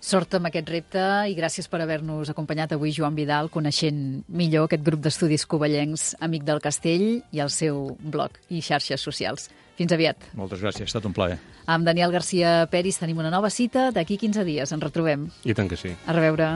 Sort 0.00 0.36
amb 0.38 0.46
aquest 0.46 0.68
repte 0.70 1.02
i 1.30 1.34
gràcies 1.34 1.66
per 1.72 1.80
haver-nos 1.82 2.30
acompanyat 2.30 2.76
avui, 2.76 2.92
Joan 2.94 3.16
Vidal, 3.16 3.48
coneixent 3.50 4.22
millor 4.28 4.68
aquest 4.68 4.84
grup 4.86 5.02
d'estudis 5.02 5.46
covellencs, 5.50 6.14
Amic 6.22 6.44
del 6.46 6.62
Castell, 6.62 7.06
i 7.32 7.42
el 7.42 7.50
seu 7.50 7.96
blog 7.98 8.38
i 8.48 8.62
xarxes 8.62 9.02
socials. 9.02 9.50
Fins 9.76 9.92
aviat. 9.92 10.30
Moltes 10.38 10.62
gràcies, 10.62 10.86
ha 10.86 10.92
estat 10.92 11.08
un 11.08 11.12
plaer. 11.16 11.36
Amb 11.66 11.84
Daniel 11.84 12.14
Garcia 12.14 12.62
Peris 12.70 13.00
tenim 13.02 13.18
una 13.20 13.32
nova 13.34 13.50
cita 13.50 13.90
d'aquí 13.92 14.16
15 14.16 14.44
dies. 14.46 14.72
Ens 14.72 14.84
retrobem. 14.84 15.28
I 15.44 15.56
tant 15.56 15.68
que 15.68 15.76
sí. 15.80 15.92
A 16.06 16.14
reveure. 16.16 16.48